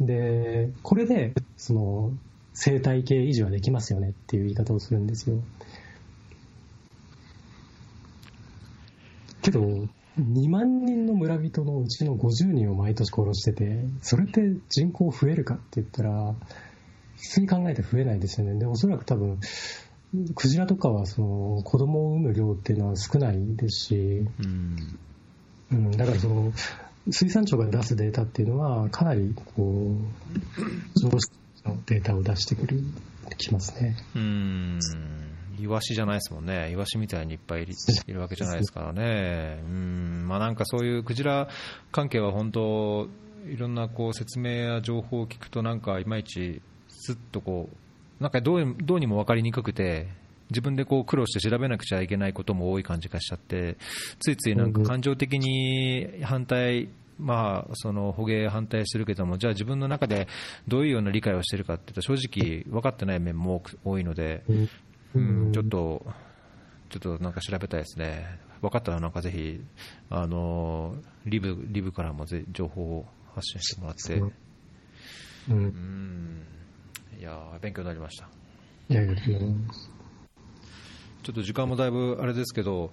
[0.00, 2.12] で、これで、その、
[2.52, 5.36] 生態系維持はできますよねっていう言い方をするんですよ。
[9.42, 9.60] けど、
[10.18, 14.40] 2万人の村人のうちの50人を毎年殺してて、それって
[14.70, 16.34] 人口増えるかって言ったら、
[17.16, 18.58] 普通に考えて増えないですよね。
[18.58, 19.38] で、おそらく多分、
[20.34, 24.98] クジラとかはその子供を産む量っていうのは少ないですし、うん、
[25.72, 26.52] うん、だからその、
[27.10, 29.96] 水産庁が出すデータっていうのは、かなりこ
[30.96, 31.30] う、上質
[31.64, 32.80] のデータを出してくる、
[33.36, 33.96] きますね。
[34.14, 34.80] うん。
[35.58, 40.24] イワシじゃないですもんね、イワシみたいにいっぱいいるわけじゃないですからね、うん。
[40.28, 41.48] まあ、なんかそういうクジラ
[41.92, 43.08] 関係は本当、
[43.48, 50.08] いろんなこう説明や情報を聞くと、なんかいまいちすっとこう、なんかどうどうにも分かりにくくて、
[50.50, 53.76] 自分でこう苦労して調べなくちゃいけないことも多い感じがしちゃって、
[54.20, 60.28] ついついなんか感情的に反対、まあ、その捕鯨反対してるけども、じゃあ自分の中で
[60.68, 64.44] どういうような理解をしているかっていうと、正直分かってない面も多いので、
[65.14, 66.06] うん、ちょっと、
[66.90, 68.38] ちょっとなんか調べたいですね。
[68.60, 69.60] 分かったらなんかぜひ、
[70.10, 70.94] あの、
[71.24, 74.24] リブ、リブからもぜ情報を発信してもらって、う。
[74.24, 74.32] ん、
[75.48, 76.42] うん、
[77.18, 78.28] いや勉強になりました。
[78.88, 79.38] いやいやいや
[81.26, 82.92] ちょっと時間もだいぶあれですけど、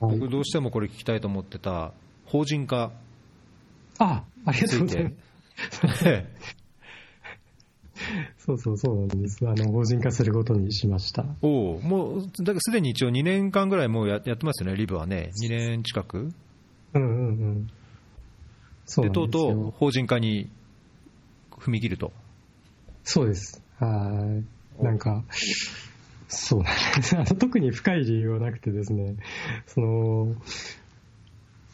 [0.00, 1.92] 僕どうしてもこれ聞きたいと思ってた、
[2.24, 2.92] 法人化
[3.98, 6.04] あ、ありがとうございます。
[8.38, 9.46] そうそうそうなんです。
[9.46, 11.26] あの、法人化することにしました。
[11.42, 15.30] おお、もう、だからすでに一応2年間ぐらいもうややってますよね、リブはね。
[15.44, 16.32] 2年近く
[16.94, 17.70] うんうんうん。
[18.86, 20.48] そうでとうとう法人化に
[21.50, 22.14] 踏み切ると。
[23.04, 23.62] そうです。
[23.78, 24.40] は
[24.80, 24.82] い。
[24.82, 25.22] なんか、
[26.28, 27.16] そうなんです。
[27.16, 29.16] あの特に深い理由はなくてですね、
[29.66, 30.34] その、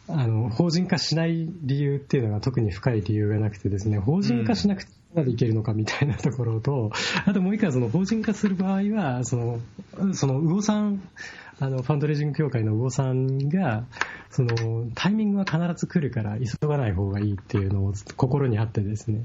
[0.07, 6.91] あの、法人化しない理由っていうのが特に深い理由がなくてですね、法人化しなくてまでいけるのかみたいなところと、
[7.25, 9.59] あともう一回その法人化する場合は、その、
[10.13, 11.01] その魚さん、
[11.59, 13.85] あの、ファンドレジング協会の魚さんが、
[14.29, 19.21] その、タイミングは必ず来るから急がない方がいいっていうのを心にあってですね。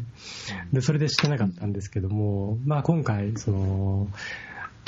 [0.72, 4.08] で、それでしてなかったんですけども、まあ今回、その、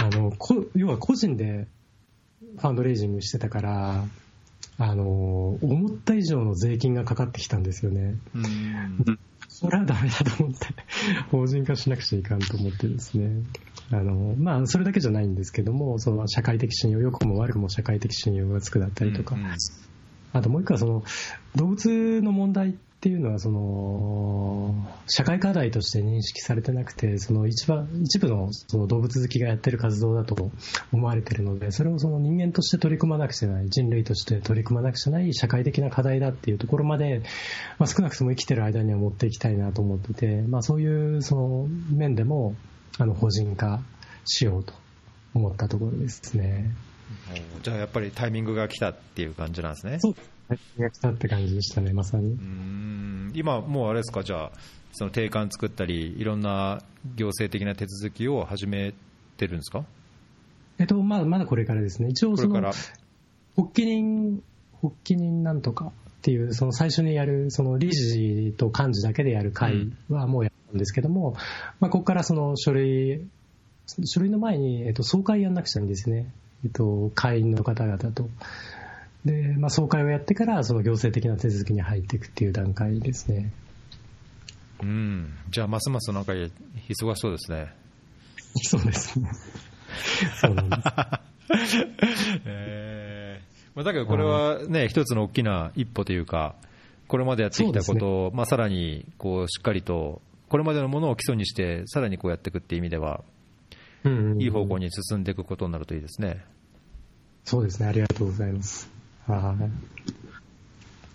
[0.02, 0.32] あの、
[0.74, 1.66] 要は個人で
[2.56, 4.04] ファンドレイジングしてたから、
[4.78, 8.14] あの、思った以上の税金がかかってきたんですよね。
[9.48, 10.68] それはダメだと思って、
[11.30, 13.42] 法人化しなくちゃいかんと思ってですね。
[13.90, 19.54] あの、まあ、それだけじゃないんですけども、その社会的信用、良くも悪くも社会的信用がつくだったりとか、うんうん、
[20.32, 21.04] あともう一個はその、
[21.56, 22.72] 動物の問題っ
[23.02, 24.74] ていうのはその
[25.06, 30.50] 社会課題として認識されてなくてその一番一部のその動物好きがやってる活動だと
[30.92, 37.22] 思われているのでそれをその人間として取り組まなくちゃいけない人類として取り組まなくちゃない社会的な課題だっていうところまで、
[37.78, 42.54] まあ、少なくとも生きてる間には持っていきたいなと思ってて、まあ、そういうその面でも
[42.98, 43.80] あの法人化
[44.26, 44.74] しようと
[45.32, 46.74] 思ったところですね。
[47.62, 49.98] じゃあやっぱりタイミングが来たっていう感じなんですね。
[50.00, 50.14] そう
[50.78, 52.38] が来たって感じでしたね、まさに。
[53.34, 54.52] 今、もうあれですか、じゃあ、
[54.92, 56.82] その定款作ったり、いろんな
[57.14, 58.92] 行政的な手続きを始め
[59.36, 59.84] てるんですか？
[60.78, 62.08] えっと、まあ、まだこれからですね。
[62.08, 62.92] 一応その、発
[63.74, 64.42] 起人、
[64.82, 65.90] 発起人なんとかっ
[66.22, 71.34] ていう、その最初にやる、その理事と幹事だけでやる会はもうやったんですけども、うん、
[71.80, 73.28] まあ、ここからその書類、
[74.04, 76.32] 書類の前に、えっと、総会やんなくちゃいいんですね。
[76.64, 78.28] えっと、会員の方々と。
[79.24, 83.52] で、まあ、総会をやってから、その行政的な手続きに入っていくっていう段階ですね。
[84.82, 86.50] うん、じゃあ、ますますなんか忙
[87.14, 87.74] しそうですね。
[88.62, 89.30] そうですね。
[90.40, 90.82] そうなんです。
[92.46, 93.20] えー
[93.74, 96.56] まあ、だけどこれはね、一つの大きな一歩というか、
[97.08, 103.22] これまでやってきたことを、ね、まあ、さらにこうしっかりと、これまでのものを基礎にして、さらにこうやっていくっていう意味では、
[104.38, 106.44] いい方向に進んでいくことになるといいですね。
[107.44, 108.99] そうですね、ありがとうございます。
[109.26, 109.54] は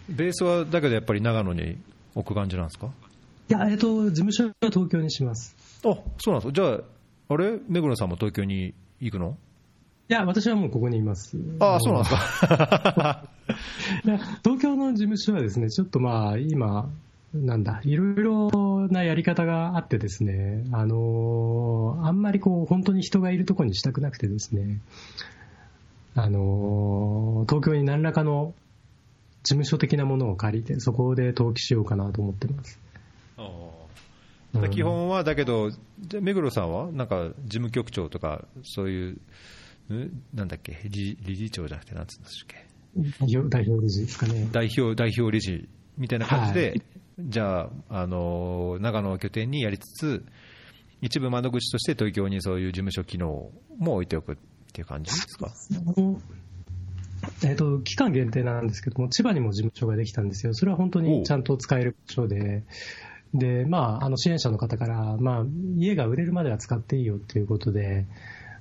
[0.09, 0.13] い。
[0.13, 1.77] ベースはだけどやっぱり長野に
[2.13, 2.87] 置く感じなんですか？
[3.49, 5.55] いや、えっと、事務所は東京にします。
[5.83, 6.53] あそうなんですか。
[6.53, 7.59] じゃあ、あれ？
[7.67, 9.37] 目黒さんも東京に行くの？
[10.07, 11.35] いや、私はもうここにいます。
[11.59, 12.15] ああ、そうなんです
[12.47, 13.27] か。
[14.43, 16.89] 東京の事務所はですね、ちょっとまあ、今、
[17.33, 24.79] なんだ、いろいろなやり方があってですね、あのあんまりこう、本当に人がいるところにしたくなくてですね、
[26.15, 28.53] あの東京に何らかの
[29.43, 32.79] 事務所的なものを借りて、そこで登記しようかなと思ってます。
[34.71, 35.69] 基本は、だけど、
[36.21, 39.17] 目黒さんは、なんか事務局長とか、そういう、
[40.33, 42.65] なんだっけ、理事長じゃなくて、なんつうんですっけ？
[43.49, 44.47] 代表理事ですかね。
[44.53, 45.67] 代表、代表理事
[45.97, 46.81] みたいな感じで、はい、
[47.19, 50.25] じゃあ、あの、長野を拠点にやりつつ、
[51.01, 54.37] 一部窓口として東京にそういう事務所機能も置いておく
[54.75, 55.53] っていう感じですか？
[57.45, 62.63] えーと、期間限定なんですけども、千葉にも事務所ができたんですよ、それは本当にちゃんと使える場所で、
[63.33, 65.45] でまあ、あの支援者の方から、まあ、
[65.77, 68.05] 家が売れるまでは使っていいよということで、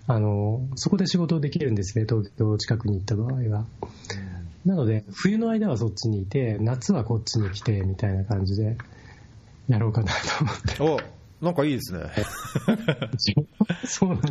[0.07, 3.67] あのそこで仕事できるんですね、東京近くに行った場合は。
[4.65, 8.79] なので、冬の間はそっちにいて、夏はこっちに来てみたいな感じで、
[9.69, 10.45] やろうかなと
[10.81, 11.05] 思って。
[11.43, 12.05] おなんかいいですね。
[13.85, 14.31] そうなんだ。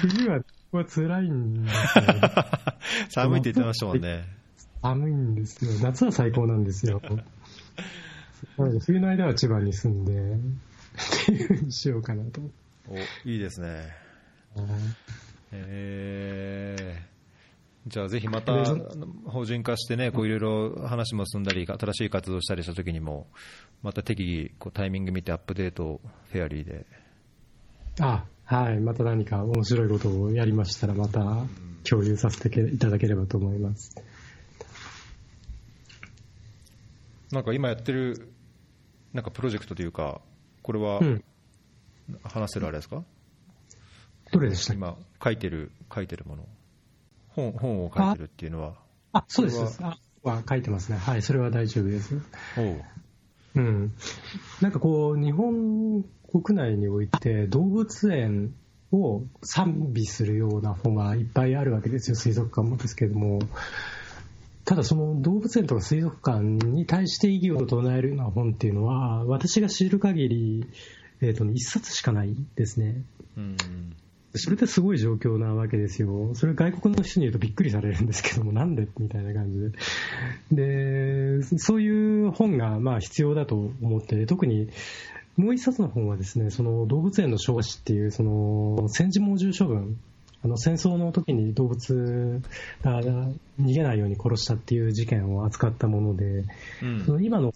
[0.00, 0.40] 冬は
[0.76, 2.04] は辛いんですよ。
[3.10, 4.24] 寒いって言ってましたもんね。
[4.82, 5.72] 寒いんですよ。
[5.82, 7.00] 夏は最高なんですよ。
[8.58, 12.40] なので冬の間は千葉に住んで、っていうふうにしようかなと。
[12.88, 12.96] お、
[13.28, 13.88] いいですね。
[15.52, 18.52] えー、じゃあぜひまた
[19.26, 23.26] 法人化してね、こういろいろ話も進んだり、新しい活動したりした時にも、
[23.82, 26.86] また適宜こうタイミング見てアップデートフェアリーで。
[28.00, 31.20] あ、はい、また何か面白いことをやりましたら、また
[31.82, 33.94] 共有させていただければと思います。
[37.32, 38.32] なんか今やってる
[39.12, 40.20] なんかプロジェクトというか、
[40.62, 41.00] これは
[42.22, 43.02] 話せるあれですか、
[44.30, 44.74] どれでした？
[44.74, 46.46] 今書いてる、書いてるもの。
[47.30, 48.74] 本本を書いてるっていうのは。
[49.12, 49.82] あ、そうです。
[49.82, 50.98] あは書いてますね。
[50.98, 52.20] はい、それは大丈夫です。
[53.56, 53.92] うん。
[54.60, 58.54] なんかこう、日本国内において動物園
[58.92, 63.40] を賛美するような本がいっぱいあるわけですよ、水族館もですけども。
[64.64, 70.66] ただその動物園とか水族館に対して異議を唱えるような本っていうのは、私が知る限り、
[71.20, 73.02] えっ、ー、と、一冊しかないですね。
[73.36, 73.56] うん
[74.38, 76.34] それってすごい状況なわけですよ。
[76.34, 78.86] それ外国の人に言うとびっくりされるんですけども、なんで？
[78.98, 79.58] みたいな感じ
[80.50, 81.40] で。
[81.40, 84.68] で、そういう本がまあ必要だと思って、特に
[85.36, 89.98] もう一冊の本はですね、その動物園の消死っていう、その戦時猛獣処分、
[90.42, 92.40] あの戦争の時に動物
[92.82, 96.44] が逃げないように殺したっていう事件を扱ったもので、
[96.82, 97.52] うん、その今の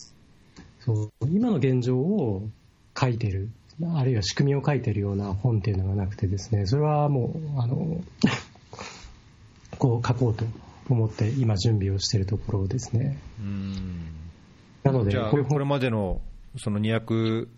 [0.80, 2.48] そう今の現状を
[2.98, 3.50] 書いてる、
[3.94, 8.02] あるいは仕組みを書いてるような本っていうのがなくてですね、それはもう、あの、
[9.78, 10.44] こう書こうと
[10.90, 13.18] 思って今準備をしているところですね。
[14.82, 16.20] なので、これまでの
[16.56, 17.48] その200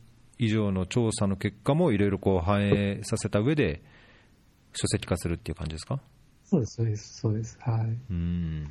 [0.45, 3.81] 以上の調査の結果もいろいろこう反映させた上で
[4.75, 6.01] 書籍化するっていう感じですか？
[6.45, 7.57] そうです、そうです、そうです。
[7.61, 7.97] はい。
[8.11, 8.71] うん。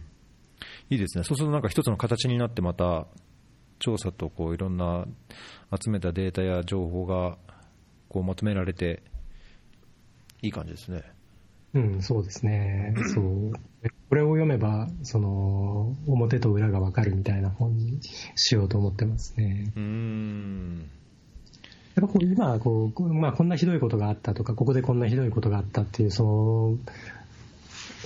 [0.89, 1.23] いいですね。
[1.23, 3.07] そうするとなんか一つの形になってまた
[3.79, 5.05] 調査とこういろんな
[5.81, 7.37] 集めたデータや情報が
[8.09, 9.01] こうまとめられて
[10.41, 11.03] いい感じですね。
[11.73, 12.93] うん、そうですね。
[13.13, 13.53] そう。
[14.09, 18.01] これを読めば、その、表と裏がわかるみたいな本に
[18.35, 19.71] しようと思ってますね。
[19.77, 20.89] うん。
[22.01, 26.77] やっぱこう今こう、まあ、こんなひどいことがあったとか、ここでこんなひどいことがあったっていう、その、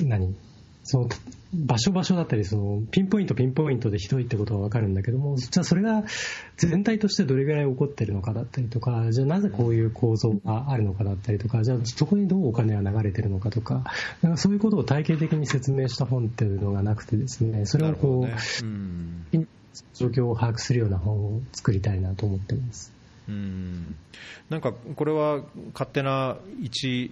[0.07, 0.35] 何？
[0.83, 1.09] その
[1.51, 6.03] 場所場所だったりその、ピンポイントピンポイントでひどいってことはわかるんだけども、じゃあそれが
[6.57, 13.85] 全体としてどれぐらい起こってるのかだったりとか、じゃあなぜこういう構造があるのかだったりとか、じゃあそこにどうお金は流れてるのかとか、
[14.21, 18.35] なんかそういうことを体系的に説明した本っていうのがなくてですね、それはこう、ね。
[18.63, 18.65] う
[19.37, 19.47] ん、
[19.95, 22.94] 状況を把握するような本を作りたいなと思ってます。
[23.27, 23.95] うん。
[24.49, 25.41] なんかこれは
[25.73, 27.11] 勝手な一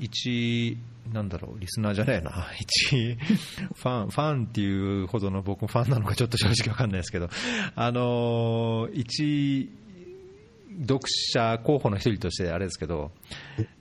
[0.00, 0.78] 一
[1.12, 2.46] なんだろうリスナーじゃないな。
[2.58, 7.28] 一ファンファンっていうほどの僕もファンなのかちょっと正直わかんないですけど。
[7.74, 9.70] あの一
[10.82, 13.12] 読者候補の一人としてあれですけど、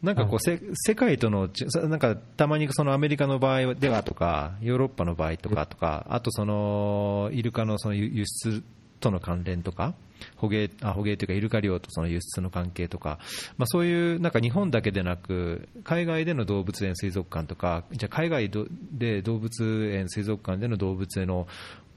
[0.02, 1.50] なんかこう、世界との、
[1.88, 8.64] なんかたまにそのアメリカの場合ではとか、ヨーロッパの場合とかとか、あとそのイルカのその輸出
[9.04, 9.94] との関連とか、
[10.38, 13.20] 捕鯨あ捕鯨というか、イルカ漁とその輸出の関係とか、
[13.58, 18.50] まあ、そういうなんか日本だけでなく、海外での動物園水族館とか、じゃあ海外
[18.94, 21.48] で動物園水族館での動物への、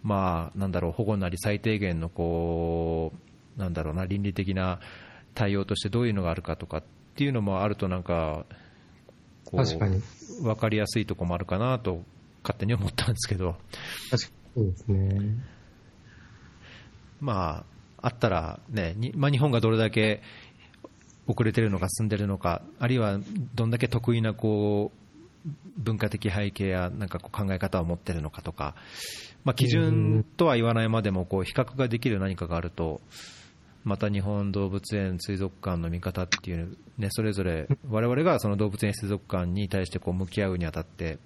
[0.03, 3.13] まあ、なんだろう、保護なり最低限のこ
[3.57, 4.81] う、なんだろうな、倫理的な
[5.35, 6.83] 対応としてどういうのがあるかとかっ
[7.15, 8.45] ていうのもあると、なんか、
[9.45, 9.99] こ確かに。
[9.99, 12.03] う、分かりやすいところもあるかなと、
[12.43, 13.57] 勝手に思ったんですけど。
[14.11, 15.56] 確かにそうですね。
[17.21, 17.65] ま
[18.01, 20.23] あ、あったらね、にまあ、日本がどれだけ
[21.27, 23.19] 遅れてるのか進んでるのか、あるいは
[23.55, 28.75] どんだけ得意なこう文化的背景やなんかこう考え方を持ってるのかとか、
[29.45, 33.01] まあ、基準とは言わないまでもこう比較ができる何かがあると、
[33.85, 41.19] また日本動物園水族館の見方っていう、ね、それぞれ我々がその動物園水族館に対してこう向き合うにあたって、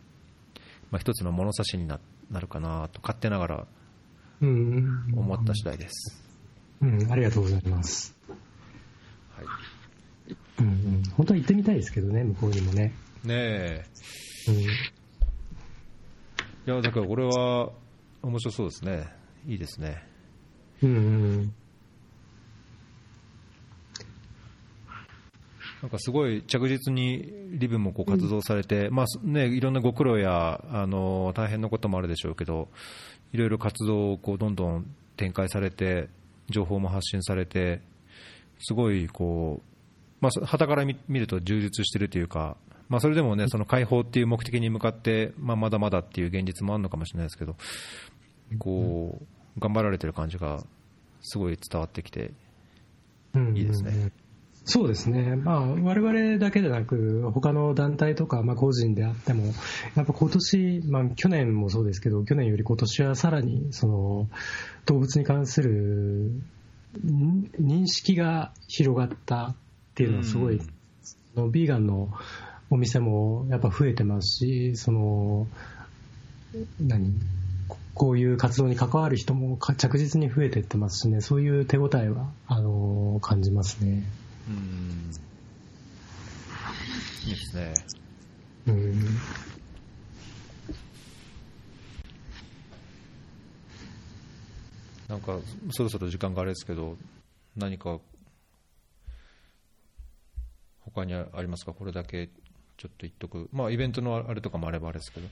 [0.90, 1.98] まあ、一つの物差しにな
[2.38, 3.66] るかなと勝手ながら。
[4.40, 6.22] 思った次第です。
[6.80, 8.16] うん、ありがとうございます。
[9.36, 9.46] はい
[10.60, 10.66] うん。
[10.66, 11.02] うん。
[11.16, 12.94] 本当は行ってみたいですけどね、向こうにもね。
[13.24, 13.84] ねえ
[14.48, 14.54] うん。
[14.62, 14.66] い
[16.66, 17.70] や、だからこれは
[18.22, 19.08] 面白そうですね。
[19.46, 20.02] いいですね。
[20.82, 20.90] うん。
[20.90, 20.98] う
[21.42, 21.54] ん。
[25.82, 32.68] なんかすごい着実にリブもこう活動されて、まあね、いろんなご苦労やあの大変なこともあるでしょうけど、
[33.32, 34.86] いろいろ活動をこうどんどん
[35.16, 36.08] 展開されて、
[36.50, 37.80] 情報も発信されて、
[38.58, 39.62] すごいこう、
[40.20, 42.56] まあ、はから見見ると充実してるというか、
[42.90, 47.56] まあ、それでもね、その解放っていう目的に向かって、まあ、まだまだっていう現実もあるのかもしれないですけど、
[48.58, 49.18] こ
[49.56, 50.62] う、頑張られてる感じが
[51.22, 52.32] すごい伝わってきて、
[53.34, 53.56] うん。
[53.56, 54.10] いいですね。
[54.72, 59.46] そうですね、まあ、我々だけでなく、他の団体とか、まあ、個人であっても、
[59.96, 64.28] やっぱ今年、まあ、去年もそうですけど、去年より今年はさらにその
[64.86, 69.54] 動物に関するん認識が広がったっ
[69.96, 70.66] ていうのは、すごい、うん。
[71.34, 72.10] そのビーガンの
[72.70, 75.48] お店もやっぱ増えてますし、その
[76.80, 77.12] 何？
[77.68, 84.04] ここういう活動に関わる人もか着実に増えていってますしね、そういう手応えはあの感じますね。
[84.50, 85.10] うん、
[87.24, 87.74] いいですね。
[88.66, 88.94] うん
[95.08, 95.38] なんか、
[95.72, 96.96] そろそろ時間があれですけど、
[97.56, 97.98] 何か、
[100.82, 105.28] 他にありますか、これだけちょっと言っとく、まあ、イベントのあれとかもあればあれですけど、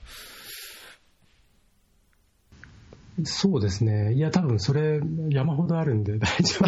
[3.25, 4.13] そうですね。
[4.13, 6.67] いや、多分それ山ほどあるんで大丈夫。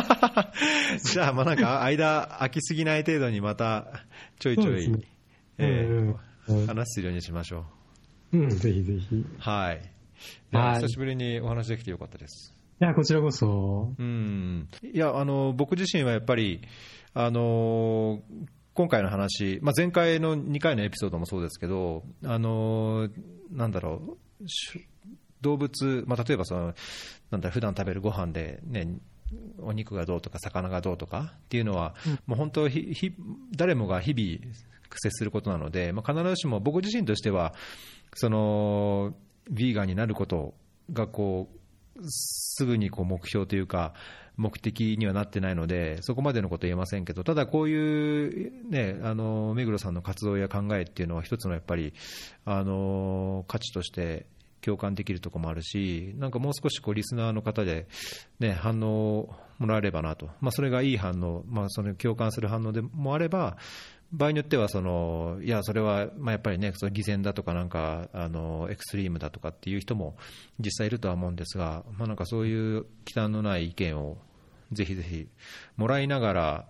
[1.02, 4.04] じゃあ、まあなんか、間空きすぎない程度に、また
[4.38, 5.00] ちょいちょい、ね
[5.58, 7.66] えうんうんー話するようにしましょ
[8.32, 9.14] うん、ぜひぜひ。
[9.14, 9.26] いう。
[9.38, 9.80] はい。
[10.52, 12.54] はい久しぶりにお話できてよかったです。
[12.84, 13.94] や、こちらこそ。
[13.98, 16.60] うんいやあの僕自身はやっぱり、
[17.14, 18.22] あの
[18.74, 23.08] 今回の話、まあ、前回の2回のエピソードもそうですけど、あの
[23.52, 24.86] なんだろう、し
[25.40, 26.74] 動物、まあ、例えばその、
[27.30, 28.88] なんだ普段食べるご飯でね、
[29.60, 31.94] お肉がどうとか、魚がどうとかっていうのは、
[32.26, 32.68] もう本当
[33.56, 34.54] 誰もが日々
[34.98, 37.54] 接することなので、まあ、必ずしも僕自身としては、
[38.14, 39.14] その
[39.52, 40.54] ヴィーガンになること
[40.92, 43.94] がこうすぐにこう目標というか、
[44.36, 51.94] 目的にはなってないので、そこまでのことは言えませんけど、ただこういう、ね、あの目黒さんの活動や考えっていうのは、一つのやっぱり
[52.44, 54.26] あの価値として
[54.64, 57.86] 共感できるとこもあるし、なんかもう少しこうリスナーの方で、
[58.40, 63.58] ね、反応をもらえればなと、まあ、それがいい反応、まあ、その共感する反応でもあれば、
[64.12, 70.16] 場合によってはその、いや、それはまあやっぱりね、その偽善だとか、なんかあのエクストリームだとかっていう人も
[70.58, 74.16] 実際いるとは思うんですが、まあ、なんかそういう忌憚のない意見を
[74.72, 75.28] ぜひぜひ
[75.76, 76.66] もらいながら、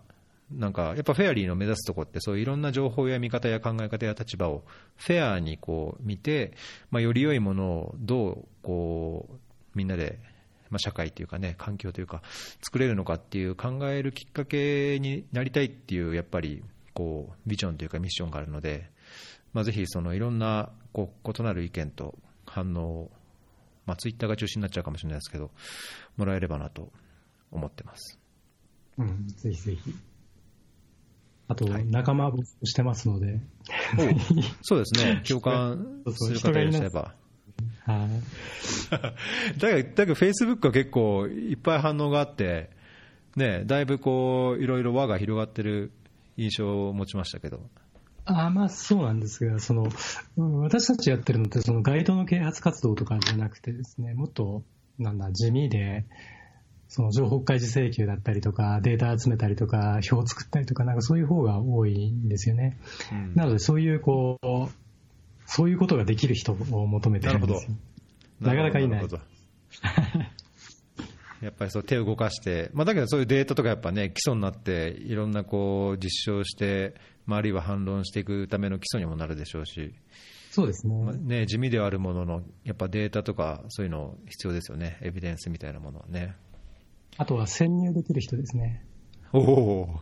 [0.50, 4.64] なんかやっぱフェアリーの目指すところって、そういういろんな情報や見方や考え方や立場を
[4.96, 6.54] フェアにこう見て、
[6.90, 9.34] まあ、より良いものをどうこう
[9.74, 10.18] みんなで、
[10.70, 12.22] まあ、社会というかね、環境というか、
[12.62, 16.62] 作れるのかっていう考えるきっかけになりたいっていう、やっぱり
[16.92, 18.90] こうビジョンというかミッションがあるので、
[19.52, 23.10] まあ、ぜひそのいろんなこう異なる意見と反応を、
[23.86, 25.50] まあ、ツイッターが中心になっちゃうかもしれないですけど、
[26.16, 26.90] もらえればなと
[27.50, 28.18] 思ってます。
[28.98, 29.94] うん、ぜひぜひ。
[31.48, 33.40] あと、はい仲間募集してますので。
[34.62, 37.14] そうですね、 共感する方いらっしゃれば。
[37.80, 39.58] はい。
[39.60, 42.70] だけど、だけど、フェイスブックは結構いっぱい反応があって、
[43.36, 45.92] ね、だいぶこういろいろ輪が広がってる
[46.36, 47.60] 印象を持ちましたけど。
[48.26, 49.88] あまあそうなんですが、その
[50.62, 54.62] 私たちやってるのってそのガイドの啓発活動とかじゃなくてですね、もっと
[54.98, 56.06] なんだ地味で、
[56.94, 62.78] その情報開示請求だったりとか、データ集めたりとか、表を作ったりとか、なんかそういう方が多いんですよね。
[63.10, 64.46] うん、なのでそういうこう、
[65.44, 66.56] そういうことができる人を
[66.86, 67.76] 求めてるんですよ。
[68.40, 69.08] なかなかいない。
[71.42, 76.94] やっぱりそう手を動かして、まあ、だけどそういうデータとかやっぱね、基礎になって、いろんなこう実証して、
[77.26, 79.92] まあ、あるいは反論していくための基礎にもなるでしょうし、
[80.52, 86.36] そうですね,、まあ、ね地味ではあるものの、やっぱデータとか、そういうの必要ですよね、エビデンスみたいなものはね。
[87.16, 88.84] あとは潜入できる人ですね。
[89.32, 90.00] おお、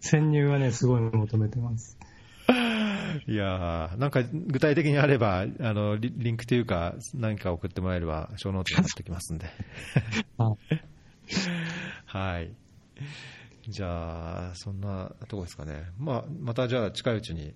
[0.00, 1.98] 潜入はね、すごい求めてます。
[3.26, 9.46] いやなんか具体的にあればあのリ、リンクというか、何か送ってもらえれば、ショーノートに載っけときますんで。
[12.06, 12.50] はい。
[13.68, 15.86] じゃあ、そんなとこですかね。
[15.98, 17.52] まあ、またじゃあ、近いうちに。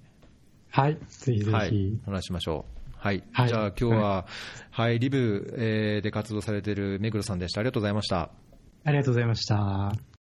[0.70, 1.50] はい、ぜひぜひ。
[1.52, 2.79] はい、話しましょう。
[3.00, 3.24] はい。
[3.32, 4.24] はい、じゃあ、今日は、はい、
[4.72, 7.60] はい、リブ、えー、で活動されている目黒さんでした。
[7.60, 8.30] ありがとうございました。
[8.84, 10.00] ありがとうございました。